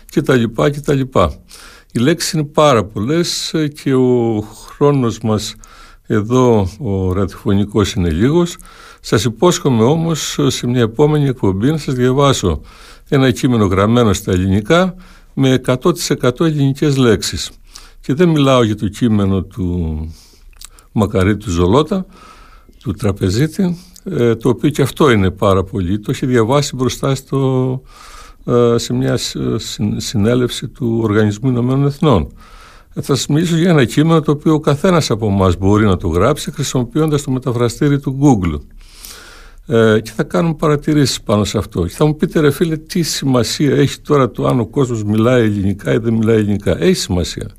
και 0.05 0.21
τα 0.21 0.35
λοιπά 0.35 0.69
και 0.69 0.79
τα 0.79 0.93
λοιπά. 0.93 1.33
Οι 1.91 1.99
λέξεις 1.99 2.31
είναι 2.31 2.43
πάρα 2.43 2.85
πολλές 2.85 3.55
και 3.83 3.93
ο 3.93 4.41
χρόνος 4.41 5.19
μας 5.19 5.55
εδώ 6.07 6.69
ο 6.79 7.13
ραδιοφωνικός 7.13 7.93
είναι 7.93 8.09
λίγος. 8.09 8.57
Σας 8.99 9.23
υπόσχομαι 9.23 9.83
όμως 9.83 10.39
σε 10.47 10.67
μια 10.67 10.81
επόμενη 10.81 11.27
εκπομπή 11.27 11.71
να 11.71 11.77
σας 11.77 11.93
διαβάσω 11.93 12.61
ένα 13.09 13.31
κείμενο 13.31 13.65
γραμμένο 13.65 14.13
στα 14.13 14.31
ελληνικά 14.31 14.95
με 15.33 15.61
100% 15.65 16.39
ελληνικές 16.39 16.97
λέξεις. 16.97 17.51
Και 18.01 18.13
δεν 18.13 18.29
μιλάω 18.29 18.63
για 18.63 18.75
το 18.75 18.87
κείμενο 18.87 19.43
του 19.43 19.97
Μακαρίτου 20.91 21.49
Ζολότα, 21.49 22.05
του 22.79 22.91
τραπεζίτη, 22.91 23.77
ε, 24.03 24.35
το 24.35 24.49
οποίο 24.49 24.69
και 24.69 24.81
αυτό 24.81 25.11
είναι 25.11 25.31
πάρα 25.31 25.63
πολύ. 25.63 25.99
Το 25.99 26.11
έχει 26.11 26.25
διαβάσει 26.25 26.75
μπροστά 26.75 27.15
στο, 27.15 27.81
ε, 28.45 28.77
σε 28.77 28.93
μια 28.93 29.17
συνέλευση 29.97 30.67
του 30.67 30.99
Οργανισμού 31.03 31.49
Ηνωμένων 31.49 31.85
Εθνών. 31.85 32.27
Ε, 32.93 33.01
θα 33.01 33.15
σας 33.15 33.27
μιλήσω 33.27 33.57
για 33.57 33.69
ένα 33.69 33.85
κείμενο 33.85 34.21
το 34.21 34.31
οποίο 34.31 34.53
ο 34.53 34.59
καθένας 34.59 35.11
από 35.11 35.27
εμά 35.27 35.53
μπορεί 35.59 35.85
να 35.85 35.97
το 35.97 36.07
γράψει 36.07 36.51
χρησιμοποιώντας 36.51 37.21
το 37.21 37.31
μεταφραστήρι 37.31 37.99
του 37.99 38.17
Google. 38.21 38.59
Ε, 39.71 39.99
και 39.99 40.11
θα 40.15 40.23
κάνουμε 40.23 40.53
παρατηρήσεις 40.53 41.21
πάνω 41.21 41.43
σε 41.43 41.57
αυτό. 41.57 41.85
Και 41.85 41.93
θα 41.93 42.05
μου 42.05 42.15
πείτε 42.15 42.39
ρε 42.39 42.51
φίλε 42.51 42.77
τι 42.77 43.01
σημασία 43.01 43.75
έχει 43.75 43.99
τώρα 43.99 44.31
το 44.31 44.47
αν 44.47 44.59
ο 44.59 44.67
κόσμος 44.67 45.03
μιλάει 45.03 45.43
ελληνικά 45.43 45.93
ή 45.93 45.97
δεν 45.97 46.13
μιλάει 46.13 46.37
ελληνικά. 46.37 46.81
Έχει 46.81 46.93
σημασία. 46.93 47.49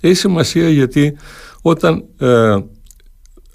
Έχει 0.00 0.14
σημασία 0.14 0.68
γιατί 0.68 1.16
όταν 1.62 2.04
ε, 2.18 2.56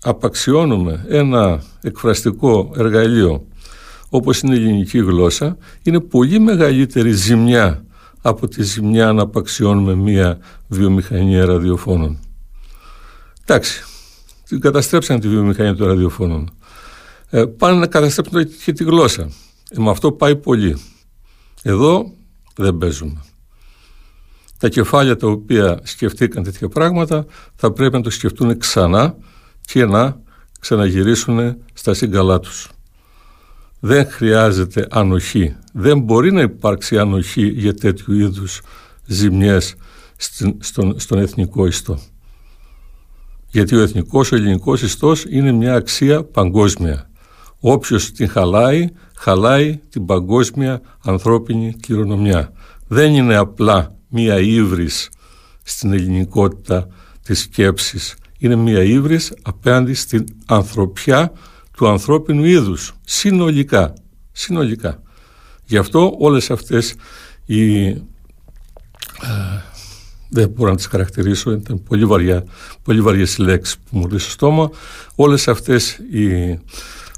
απαξιώνουμε 0.01 1.05
ένα 1.07 1.63
εκφραστικό 1.81 2.71
εργαλείο 2.77 3.47
όπως 4.09 4.39
είναι 4.39 4.55
η 4.55 4.57
ελληνική 4.57 4.97
γλώσσα 4.97 5.57
είναι 5.83 5.99
πολύ 5.99 6.39
μεγαλύτερη 6.39 7.11
ζημιά 7.11 7.83
από 8.21 8.47
τη 8.47 8.63
ζημιά 8.63 9.13
να 9.13 9.21
απαξιώνουμε 9.21 9.95
μία 9.95 10.37
βιομηχανία 10.67 11.45
ραδιοφώνων. 11.45 12.19
Εντάξει, 13.45 13.83
την 14.47 14.59
καταστρέψαν 14.59 15.19
τη 15.19 15.27
βιομηχανία 15.27 15.75
των 15.75 15.87
ραδιοφώνων. 15.87 16.49
Ε, 17.29 17.45
πάνε 17.45 17.79
να 17.79 17.87
καταστρέψουν 17.87 18.47
και 18.63 18.73
τη 18.73 18.83
γλώσσα. 18.83 19.29
Ε, 19.69 19.79
με 19.79 19.89
αυτό 19.89 20.11
πάει 20.11 20.35
πολύ. 20.35 20.77
Εδώ 21.61 22.11
δεν 22.55 22.77
παίζουμε. 22.77 23.23
Τα 24.57 24.69
κεφάλια 24.69 25.15
τα 25.15 25.27
οποία 25.27 25.79
σκεφτήκαν 25.83 26.43
τέτοια 26.43 26.67
πράγματα 26.69 27.25
θα 27.55 27.71
πρέπει 27.71 27.95
να 27.95 28.01
το 28.01 28.09
σκεφτούν 28.09 28.57
ξανά 28.57 29.15
και 29.71 29.85
να 29.85 30.21
ξαναγυρίσουν 30.59 31.57
στα 31.73 31.93
σύγκαλά 31.93 32.39
τους. 32.39 32.69
Δεν 33.79 34.11
χρειάζεται 34.11 34.87
ανοχή. 34.89 35.55
Δεν 35.73 35.99
μπορεί 35.99 36.31
να 36.31 36.41
υπάρξει 36.41 36.97
ανοχή 36.97 37.47
για 37.47 37.73
τέτοιου 37.73 38.13
είδους 38.13 38.61
ζημιές 39.05 39.75
στον, 40.59 40.99
στον 40.99 41.19
εθνικό 41.19 41.65
ιστό. 41.65 41.99
Γιατί 43.47 43.75
ο 43.75 43.81
εθνικός, 43.81 44.31
ο 44.31 44.35
ελληνικός 44.35 44.81
ιστός 44.81 45.25
είναι 45.29 45.51
μια 45.51 45.73
αξία 45.75 46.23
παγκόσμια. 46.23 47.09
Όποιος 47.59 48.11
την 48.11 48.29
χαλάει, 48.29 48.87
χαλάει 49.15 49.79
την 49.89 50.05
παγκόσμια 50.05 50.81
ανθρώπινη 51.03 51.75
κληρονομιά. 51.79 52.51
Δεν 52.87 53.13
είναι 53.13 53.35
απλά 53.35 53.95
μία 54.07 54.39
ύβρις 54.39 55.09
στην 55.63 55.93
ελληνικότητα 55.93 56.87
της 57.23 57.39
σκέψης 57.39 58.15
είναι 58.39 58.55
μια 58.55 58.83
ύβρις 58.83 59.33
απέναντι 59.41 59.93
στην 59.93 60.23
ανθρωπιά 60.45 61.31
του 61.77 61.87
ανθρώπινου 61.87 62.43
είδους, 62.43 62.93
συνολικά. 63.05 63.93
συνολικά. 64.31 65.01
Γι' 65.65 65.77
αυτό 65.77 66.15
όλες 66.19 66.51
αυτές 66.51 66.95
οι... 67.45 67.85
Ε, 67.87 67.99
δεν 70.29 70.49
μπορώ 70.49 70.69
να 70.69 70.75
τις 70.75 70.85
χαρακτηρίσω, 70.85 71.51
ήταν 71.51 71.83
πολύ, 71.83 72.05
βαριά, 72.05 72.43
πολύ 72.83 73.01
βαριές 73.01 73.37
λέξεις 73.37 73.77
που 73.77 73.97
μου 73.97 74.03
ήρθε 74.03 74.17
στο 74.17 74.29
στόμα. 74.29 74.69
Όλες 75.15 75.47
αυτές 75.47 75.99
οι 76.11 76.57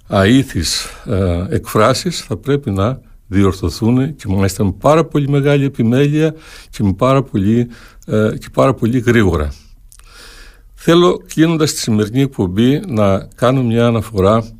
αήθεις 0.07 0.85
ε, 1.05 1.45
εκφράσεις 1.49 2.19
θα 2.19 2.37
πρέπει 2.37 2.71
να 2.71 2.99
διορθωθούν 3.27 4.15
και 4.15 4.27
μάλιστα 4.27 4.63
με 4.63 4.71
πάρα 4.71 5.05
πολύ 5.05 5.29
μεγάλη 5.29 5.65
επιμέλεια 5.65 6.35
και, 6.69 6.83
με 6.83 6.93
πάρα 6.93 7.23
πολύ, 7.23 7.69
ε, 8.05 8.33
και 8.39 8.47
πάρα 8.53 8.73
πολύ 8.73 8.99
γρήγορα. 8.99 9.53
Θέλω 10.83 11.17
κλείνοντας 11.27 11.73
τη 11.73 11.79
σημερινή 11.79 12.21
εκπομπή 12.21 12.79
να 12.87 13.27
κάνω 13.35 13.63
μια 13.63 13.85
αναφορά 13.85 14.59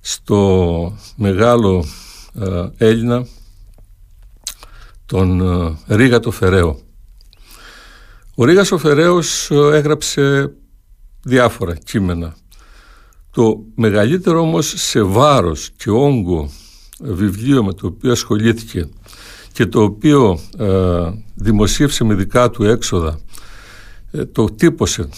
στο 0.00 0.98
μεγάλο 1.16 1.84
ε, 2.40 2.68
Έλληνα 2.76 3.26
τον 5.06 5.40
ε, 5.86 5.96
Ρίγα 5.96 6.20
το 6.20 6.30
Φεραίο. 6.30 6.80
Ο 8.34 8.44
Ρίγας 8.44 8.72
ο 8.72 8.78
Φεραίος 8.78 9.50
ε, 9.50 9.54
έγραψε 9.54 10.52
διάφορα 11.22 11.74
κείμενα. 11.74 12.36
Το 13.30 13.64
μεγαλύτερο 13.74 14.40
όμως 14.40 14.72
σε 14.76 15.02
βάρος 15.02 15.70
και 15.76 15.90
όγκο 15.90 16.50
βιβλίο 17.00 17.64
με 17.64 17.72
το 17.72 17.86
οποίο 17.86 18.12
ασχολήθηκε 18.12 18.88
και 19.52 19.66
το 19.66 19.82
οποίο 19.82 20.38
δημοσίευσε 21.34 22.04
με 22.04 22.14
δικά 22.14 22.50
του 22.50 22.64
έξοδα 22.64 23.20
το 24.32 24.44
τύπωσε 24.44 25.08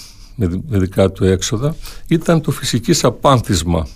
με 0.48 0.79
δικά 0.79 1.11
του 1.11 1.24
έξοδα 1.24 1.76
ήταν 2.09 2.40
το 2.40 2.50
φυσικής 2.50 3.05
απάνθισμα. 3.05 3.88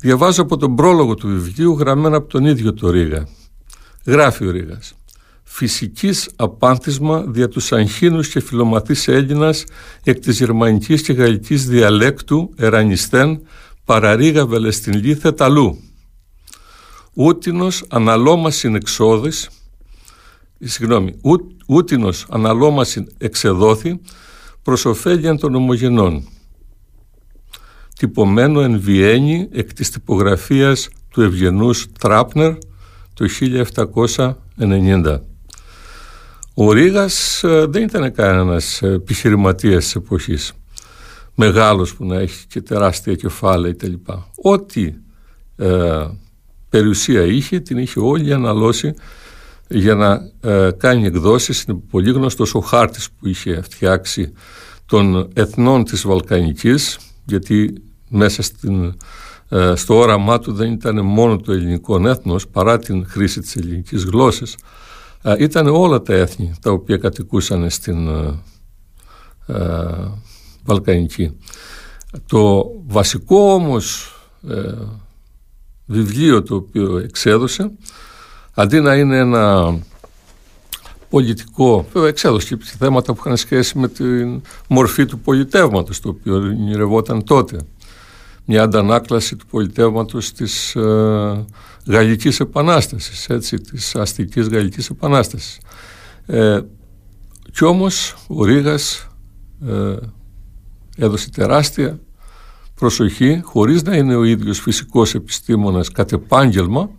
Διαβάζω 0.00 0.42
από 0.42 0.56
τον 0.56 0.76
πρόλογο 0.76 1.14
του 1.14 1.28
βιβλίου 1.28 1.78
γραμμένα 1.78 2.16
από 2.16 2.28
τον 2.28 2.44
ίδιο 2.44 2.74
το 2.74 2.90
Ρίγα. 2.90 3.28
Γράφει 4.06 4.46
ο 4.46 4.50
Ρίγας. 4.50 4.94
Φυσικής 5.42 6.30
απάνθισμα 6.36 7.24
δια 7.28 7.48
τους 7.48 7.72
αγχήνους 7.72 8.28
και 8.28 8.40
φιλομαθής 8.40 9.08
Έλληνας 9.08 9.64
εκ 10.04 10.18
της 10.18 10.38
γερμανικής 10.38 11.02
και 11.02 11.12
γαλλικής 11.12 11.66
διαλέκτου 11.66 12.50
ερανιστέν 12.56 13.40
παραρίγα 13.84 14.46
βελεστινλή 14.46 15.14
θεταλού. 15.14 15.78
Ούτινος 17.12 17.84
αναλόμασιν 17.88 18.74
εξόδης 18.74 19.48
συγγνώμη, 20.60 21.14
ούτινος 21.66 22.26
αναλόμασιν 22.30 23.06
εξεδόθη 23.18 24.00
προς 24.66 24.84
ωφέλιαν 24.84 25.38
των 25.38 25.54
ομογενών. 25.54 26.28
Τυπωμένο 27.98 28.60
εν 28.60 28.80
Βιέννη 28.80 29.48
εκ 29.52 29.72
της 29.72 29.90
τυπογραφίας 29.90 30.88
του 31.10 31.22
Ευγενούς 31.22 31.86
Τράπνερ 31.98 32.54
το 33.14 33.26
1790. 34.58 35.20
Ο 36.54 36.72
Ρήγας 36.72 37.42
ε, 37.44 37.66
δεν 37.68 37.82
ήταν 37.82 38.12
κανένας 38.12 38.82
επιχειρηματίας 38.82 39.84
της 39.84 39.94
εποχής, 39.94 40.52
μεγάλος 41.34 41.94
που 41.94 42.04
να 42.04 42.18
έχει 42.18 42.46
και 42.46 42.60
τεράστια 42.60 43.14
κεφάλαια 43.14 43.72
κτλ. 43.72 43.94
Ό,τι 44.42 44.94
ε, 45.56 46.06
περιουσία 46.68 47.22
είχε, 47.22 47.60
την 47.60 47.78
είχε 47.78 48.00
όλη 48.00 48.32
αναλώσει 48.32 48.94
για 49.68 49.94
να 49.94 50.30
ε, 50.40 50.70
κάνει 50.76 51.06
εκδόσεις. 51.06 51.62
Είναι 51.62 51.78
πολύ 51.90 52.10
γνωστός 52.10 52.54
ο 52.54 52.60
χάρτης 52.60 53.10
που 53.10 53.28
είχε 53.28 53.60
φτιάξει 53.60 54.32
των 54.86 55.28
εθνών 55.34 55.84
της 55.84 56.06
Βαλκανικής 56.06 56.98
γιατί 57.24 57.82
μέσα 58.08 58.42
στην, 58.42 58.94
ε, 59.48 59.72
στο 59.74 59.96
όραμά 59.96 60.38
του 60.38 60.52
δεν 60.52 60.72
ήταν 60.72 61.04
μόνο 61.04 61.36
το 61.36 61.52
ελληνικό 61.52 62.08
έθνος 62.08 62.48
παρά 62.48 62.78
την 62.78 63.06
χρήση 63.06 63.40
της 63.40 63.56
ελληνικής 63.56 64.04
γλώσσας 64.04 64.56
ε, 65.22 65.34
ήταν 65.38 65.66
όλα 65.66 66.02
τα 66.02 66.14
έθνη 66.14 66.54
τα 66.60 66.70
οποία 66.70 66.96
κατοικούσαν 66.96 67.70
στην 67.70 68.08
Βαλκανική. 70.64 71.36
Το 72.26 72.70
βασικό 72.86 73.52
όμως 73.52 74.14
βιβλίο 75.86 76.42
το 76.42 76.54
οποίο 76.54 76.98
εξέδωσε 76.98 77.70
αντί 78.58 78.80
να 78.80 78.94
είναι 78.94 79.18
ένα 79.18 79.76
πολιτικό, 81.10 81.86
βέβαια 81.92 82.08
εξέδωσε 82.08 82.56
και 82.56 82.64
θέματα 82.78 83.12
που 83.12 83.22
είχαν 83.24 83.36
σχέση 83.36 83.78
με 83.78 83.88
τη 83.88 84.04
μορφή 84.68 85.06
του 85.06 85.18
πολιτεύματος 85.18 86.00
το 86.00 86.08
οποίο 86.08 86.34
ονειρευόταν 86.34 87.24
τότε. 87.24 87.58
μια 88.44 88.62
αντανάκλαση 88.62 89.36
του 89.36 89.46
πολιτεύματος 89.46 90.32
της 90.32 90.76
ε, 90.76 91.44
Γαλλικής 91.86 92.40
Επανάστασης, 92.40 93.28
έτσι, 93.28 93.56
της 93.60 93.96
αστικής 93.96 94.48
Γαλλικής 94.48 94.88
Επανάστασης. 94.90 95.58
Ε, 96.26 96.60
κι 97.52 97.64
όμως 97.64 98.14
ο 98.28 98.44
Ρήγας 98.44 99.08
ε, 99.66 99.94
έδωσε 100.96 101.30
τεράστια 101.30 102.00
προσοχή, 102.74 103.40
χωρίς 103.44 103.82
να 103.82 103.96
είναι 103.96 104.14
ο 104.14 104.24
ίδιος 104.24 104.60
φυσικός 104.60 105.14
επιστήμονας 105.14 105.90
κατ' 105.90 106.12
επάγγελμα, 106.12 106.90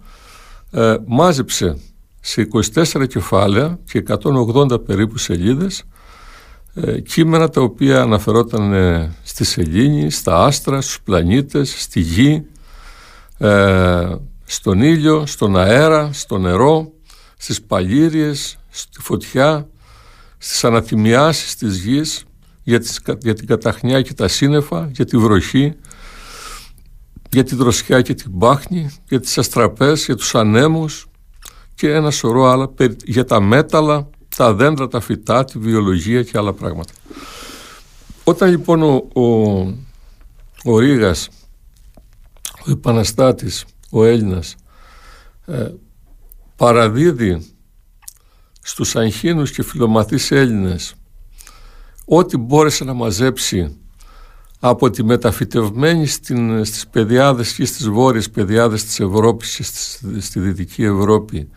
ε, 0.72 0.95
μάζεψε 1.05 1.78
σε 2.20 2.47
24 2.74 3.07
κεφάλαια 3.07 3.80
και 3.84 4.03
180 4.07 4.86
περίπου 4.86 5.18
σελίδες 5.18 5.84
ε, 6.82 6.99
κείμενα 6.99 7.49
τα 7.49 7.61
οποία 7.61 8.01
αναφερόταν 8.01 8.74
ε, 8.74 9.15
στη 9.24 9.45
σελήνη, 9.45 10.11
στα 10.11 10.43
άστρα, 10.43 10.82
στους 10.82 11.01
πλανήτες, 11.01 11.82
στη 11.82 11.99
γη, 11.99 12.45
ε, 13.38 14.15
στον 14.45 14.82
ήλιο, 14.82 15.26
στον 15.26 15.57
αέρα, 15.57 16.09
στο 16.13 16.38
νερό, 16.38 16.91
στις 17.38 17.61
παλήριες, 17.61 18.57
στη 18.70 19.01
φωτιά, 19.01 19.68
στις 20.38 20.63
ανατιμιάσεις 20.63 21.55
της 21.55 21.78
γης, 21.78 22.24
για, 22.63 22.80
τις, 22.80 22.99
για 23.20 23.34
την 23.34 23.47
καταχνιά 23.47 24.01
και 24.01 24.13
τα 24.13 24.28
σύννεφα, 24.28 24.89
για 24.91 25.05
τη 25.05 25.18
βροχή, 25.18 25.74
για 27.30 27.43
τη 27.43 27.55
δροσιά 27.55 28.01
και 28.01 28.13
την 28.13 28.38
πάχνη, 28.38 28.89
για 29.09 29.19
τις 29.19 29.38
αστραπές, 29.38 30.05
για 30.05 30.15
τους 30.15 30.36
ανέμους 30.36 31.07
και 31.75 31.93
ένα 31.93 32.11
σωρό 32.11 32.45
άλλα 32.45 32.73
για 33.05 33.25
τα 33.25 33.39
μέταλλα, 33.39 34.09
τα 34.36 34.53
δέντρα, 34.53 34.88
τα 34.88 34.99
φυτά, 34.99 35.45
τη 35.45 35.59
βιολογία 35.59 36.23
και 36.23 36.38
άλλα 36.38 36.53
πράγματα. 36.53 36.93
Όταν 38.23 38.49
λοιπόν 38.49 38.82
ο, 38.82 39.21
ο, 39.21 39.23
ο 40.63 40.80
Ρήγας, 40.80 41.30
ο 42.67 42.71
επαναστάτης, 42.71 43.65
ο 43.91 44.03
Έλληνας, 44.03 44.55
ε, 45.45 45.71
παραδίδει 46.55 47.45
στους 48.61 48.95
αγχήνους 48.95 49.51
και 49.51 49.63
φιλομαθείς 49.63 50.32
Έλληνες 50.32 50.95
ό,τι 52.05 52.38
μπόρεσε 52.38 52.84
να 52.84 52.93
μαζέψει 52.93 53.78
από 54.60 54.89
τη 54.89 55.03
μεταφυτευμένη 55.03 56.08
στην, 56.08 56.66
στις 56.66 56.88
παιδιάδες 56.88 57.53
και 57.53 57.66
στις 57.66 57.89
βόρειες 57.89 58.30
παιδιάδες 58.30 58.84
της 58.84 58.99
Ευρώπης 58.99 59.55
και 59.55 59.64
στη, 59.64 60.22
στη 60.22 60.39
Δυτική 60.39 60.84
Ευρώπη 60.84 61.49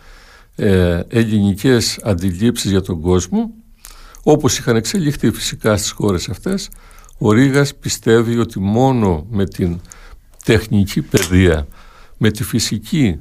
ε, 0.57 1.01
ελληνικές 1.09 1.98
αντιλήψεις 2.03 2.70
για 2.70 2.82
τον 2.82 3.01
κόσμο 3.01 3.51
όπως 4.22 4.59
είχαν 4.59 4.76
εξελιχθεί 4.76 5.30
φυσικά 5.30 5.76
στις 5.76 5.90
χώρες 5.90 6.28
αυτές 6.28 6.68
ο 7.18 7.32
Ρήγας 7.32 7.74
πιστεύει 7.74 8.38
ότι 8.38 8.61
μόνο 8.61 9.26
με 9.30 9.46
την 9.46 9.80
τεχνική 10.44 11.03
παιδεία 11.03 11.66
με 12.16 12.30
τη 12.30 12.44
φυσική 12.44 13.18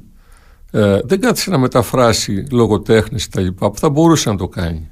ε, 0.72 1.00
δεν 1.04 1.20
κάθισε 1.20 1.50
να 1.50 1.58
μεταφράσει 1.58 2.46
λογοτέχνες 2.52 3.24
και 3.24 3.30
τα 3.36 3.42
λοιπά 3.42 3.72
που 3.72 3.80
θα 3.80 3.90
μπορούσε 3.90 4.30
να 4.30 4.38
το 4.38 4.48
κάνει 4.48 4.90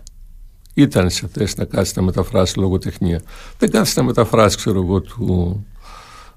ήταν 0.78 1.10
σε 1.10 1.28
θέση 1.28 1.56
να 1.58 1.66
κάτσει 1.66 1.94
να 1.96 2.02
μεταφράσει 2.02 2.60
λογοτεχνία 2.60 3.22
δεν 3.58 3.72
κάθισε 3.72 4.00
να 4.00 4.06
μεταφράσει 4.06 4.58
ξέρω 4.58 4.82
εγώ 4.82 5.02
του 5.02 5.66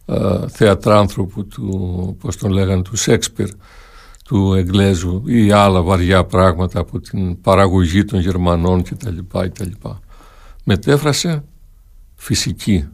ε, 0.07 0.49
θεατράνθρωπου 0.49 1.47
του 1.47 2.17
πώς 2.21 2.37
τον 2.37 2.51
λέγανε 2.51 2.83
του 2.83 2.97
Σέξπιρ 2.97 3.49
του 4.25 4.55
Εγγλέζου 4.55 5.23
ή 5.27 5.53
άλλα 5.53 5.83
βαριά 5.83 6.25
πράγματα 6.25 6.81
από 6.81 7.01
την 7.01 7.41
παραγωγή 7.41 8.05
των 8.05 8.21
Γερμανών 8.21 8.83
κτλ. 8.83 9.15
λοιπά 9.59 10.01
Μετέφρασε 10.65 11.45
φυσική. 12.15 12.89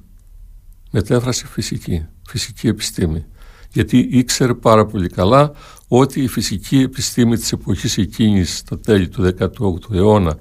Μετέφρασε 0.90 1.46
φυσική. 1.46 2.06
Φυσική 2.28 2.68
επιστήμη. 2.68 3.24
Γιατί 3.72 4.08
ήξερε 4.10 4.54
πάρα 4.54 4.86
πολύ 4.86 5.08
καλά 5.08 5.52
ότι 5.88 6.22
η 6.22 6.28
φυσική 6.28 6.78
επιστήμη 6.78 7.36
της 7.36 7.52
εποχής 7.52 7.98
εκείνης, 7.98 8.62
το 8.62 8.78
τέλη 8.78 9.08
του 9.08 9.34
18ου 9.38 9.94
αιώνα, 9.94 10.38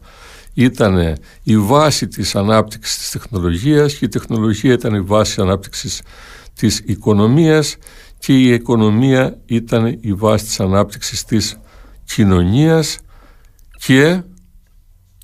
ήταν 0.55 1.17
η 1.43 1.57
βάση 1.57 2.07
της 2.07 2.35
ανάπτυξης 2.35 2.97
της 2.97 3.09
τεχνολογίας 3.09 3.93
και 3.93 4.05
η 4.05 4.07
τεχνολογία 4.07 4.73
ήταν 4.73 4.93
η 4.93 5.01
βάση 5.01 5.41
ανάπτυξης 5.41 6.01
της 6.53 6.81
οικονομίας 6.85 7.77
και 8.17 8.33
η 8.33 8.53
οικονομία 8.53 9.37
ήταν 9.45 9.97
η 10.01 10.13
βάση 10.13 10.45
της 10.45 10.59
ανάπτυξης 10.59 11.23
της 11.23 11.59
κοινωνίας 12.03 12.99
και 13.77 14.21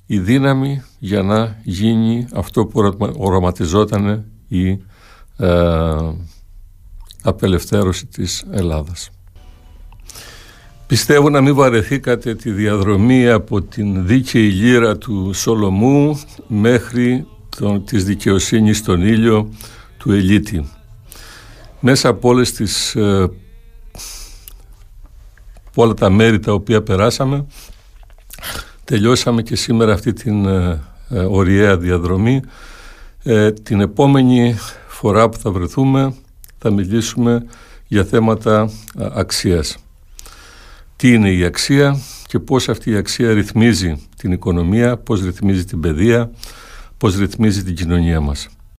η 0.06 0.18
δύναμη 0.18 0.82
για 0.98 1.22
να 1.22 1.60
γίνει 1.62 2.26
αυτό 2.32 2.66
που 2.66 2.96
οραματιζόταν 3.16 4.24
η 4.48 4.70
ε, 5.36 5.96
απελευθέρωση 7.22 8.06
της 8.06 8.44
Ελλάδας. 8.50 9.10
Πιστεύω 10.92 11.30
να 11.30 11.40
μην 11.40 11.54
βαρεθήκατε 11.54 12.34
τη 12.34 12.50
διαδρομή 12.50 13.28
από 13.28 13.62
την 13.62 14.06
δίκαιη 14.06 14.48
λύρα 14.48 14.98
του 14.98 15.32
Σολομού 15.32 16.20
μέχρι 16.46 17.26
τον, 17.56 17.84
της 17.84 18.04
δικαιοσύνης 18.04 18.78
στον 18.78 19.02
ήλιο 19.02 19.48
του 19.98 20.12
Ελίτη. 20.12 20.70
Μέσα 21.80 22.08
από 22.08 22.28
όλες 22.28 22.52
τις 22.52 22.94
ε, 22.94 23.30
όλα 25.74 25.94
τα 25.94 26.10
μέρη 26.10 26.38
τα 26.38 26.52
οποία 26.52 26.82
περάσαμε 26.82 27.46
τελειώσαμε 28.84 29.42
και 29.42 29.56
σήμερα 29.56 29.92
αυτή 29.92 30.12
την 30.12 30.46
ε, 30.46 30.80
ε, 31.08 31.18
ωριαία 31.18 31.76
διαδρομή. 31.76 32.40
Την 33.62 33.80
επόμενη 33.80 34.56
φορά 34.86 35.28
που 35.28 35.38
θα 35.38 35.50
βρεθούμε 35.50 36.14
θα 36.58 36.70
μιλήσουμε 36.70 37.46
για 37.86 38.04
θέματα 38.04 38.70
αξίας 39.12 39.81
τι 41.02 41.12
είναι 41.12 41.32
η 41.32 41.44
αξία 41.44 42.00
και 42.26 42.38
πώς 42.38 42.68
αυτή 42.68 42.90
η 42.90 42.96
αξία 42.96 43.32
ρυθμίζει 43.32 44.08
την 44.16 44.32
οικονομία 44.32 44.96
πώς 44.96 45.22
ρυθμίζει 45.22 45.64
την 45.64 45.80
παιδεία 45.80 46.30
πώς 46.98 47.16
ρυθμίζει 47.16 47.64
την 47.64 47.74
κοινωνία 47.74 48.20
μας 48.20 48.48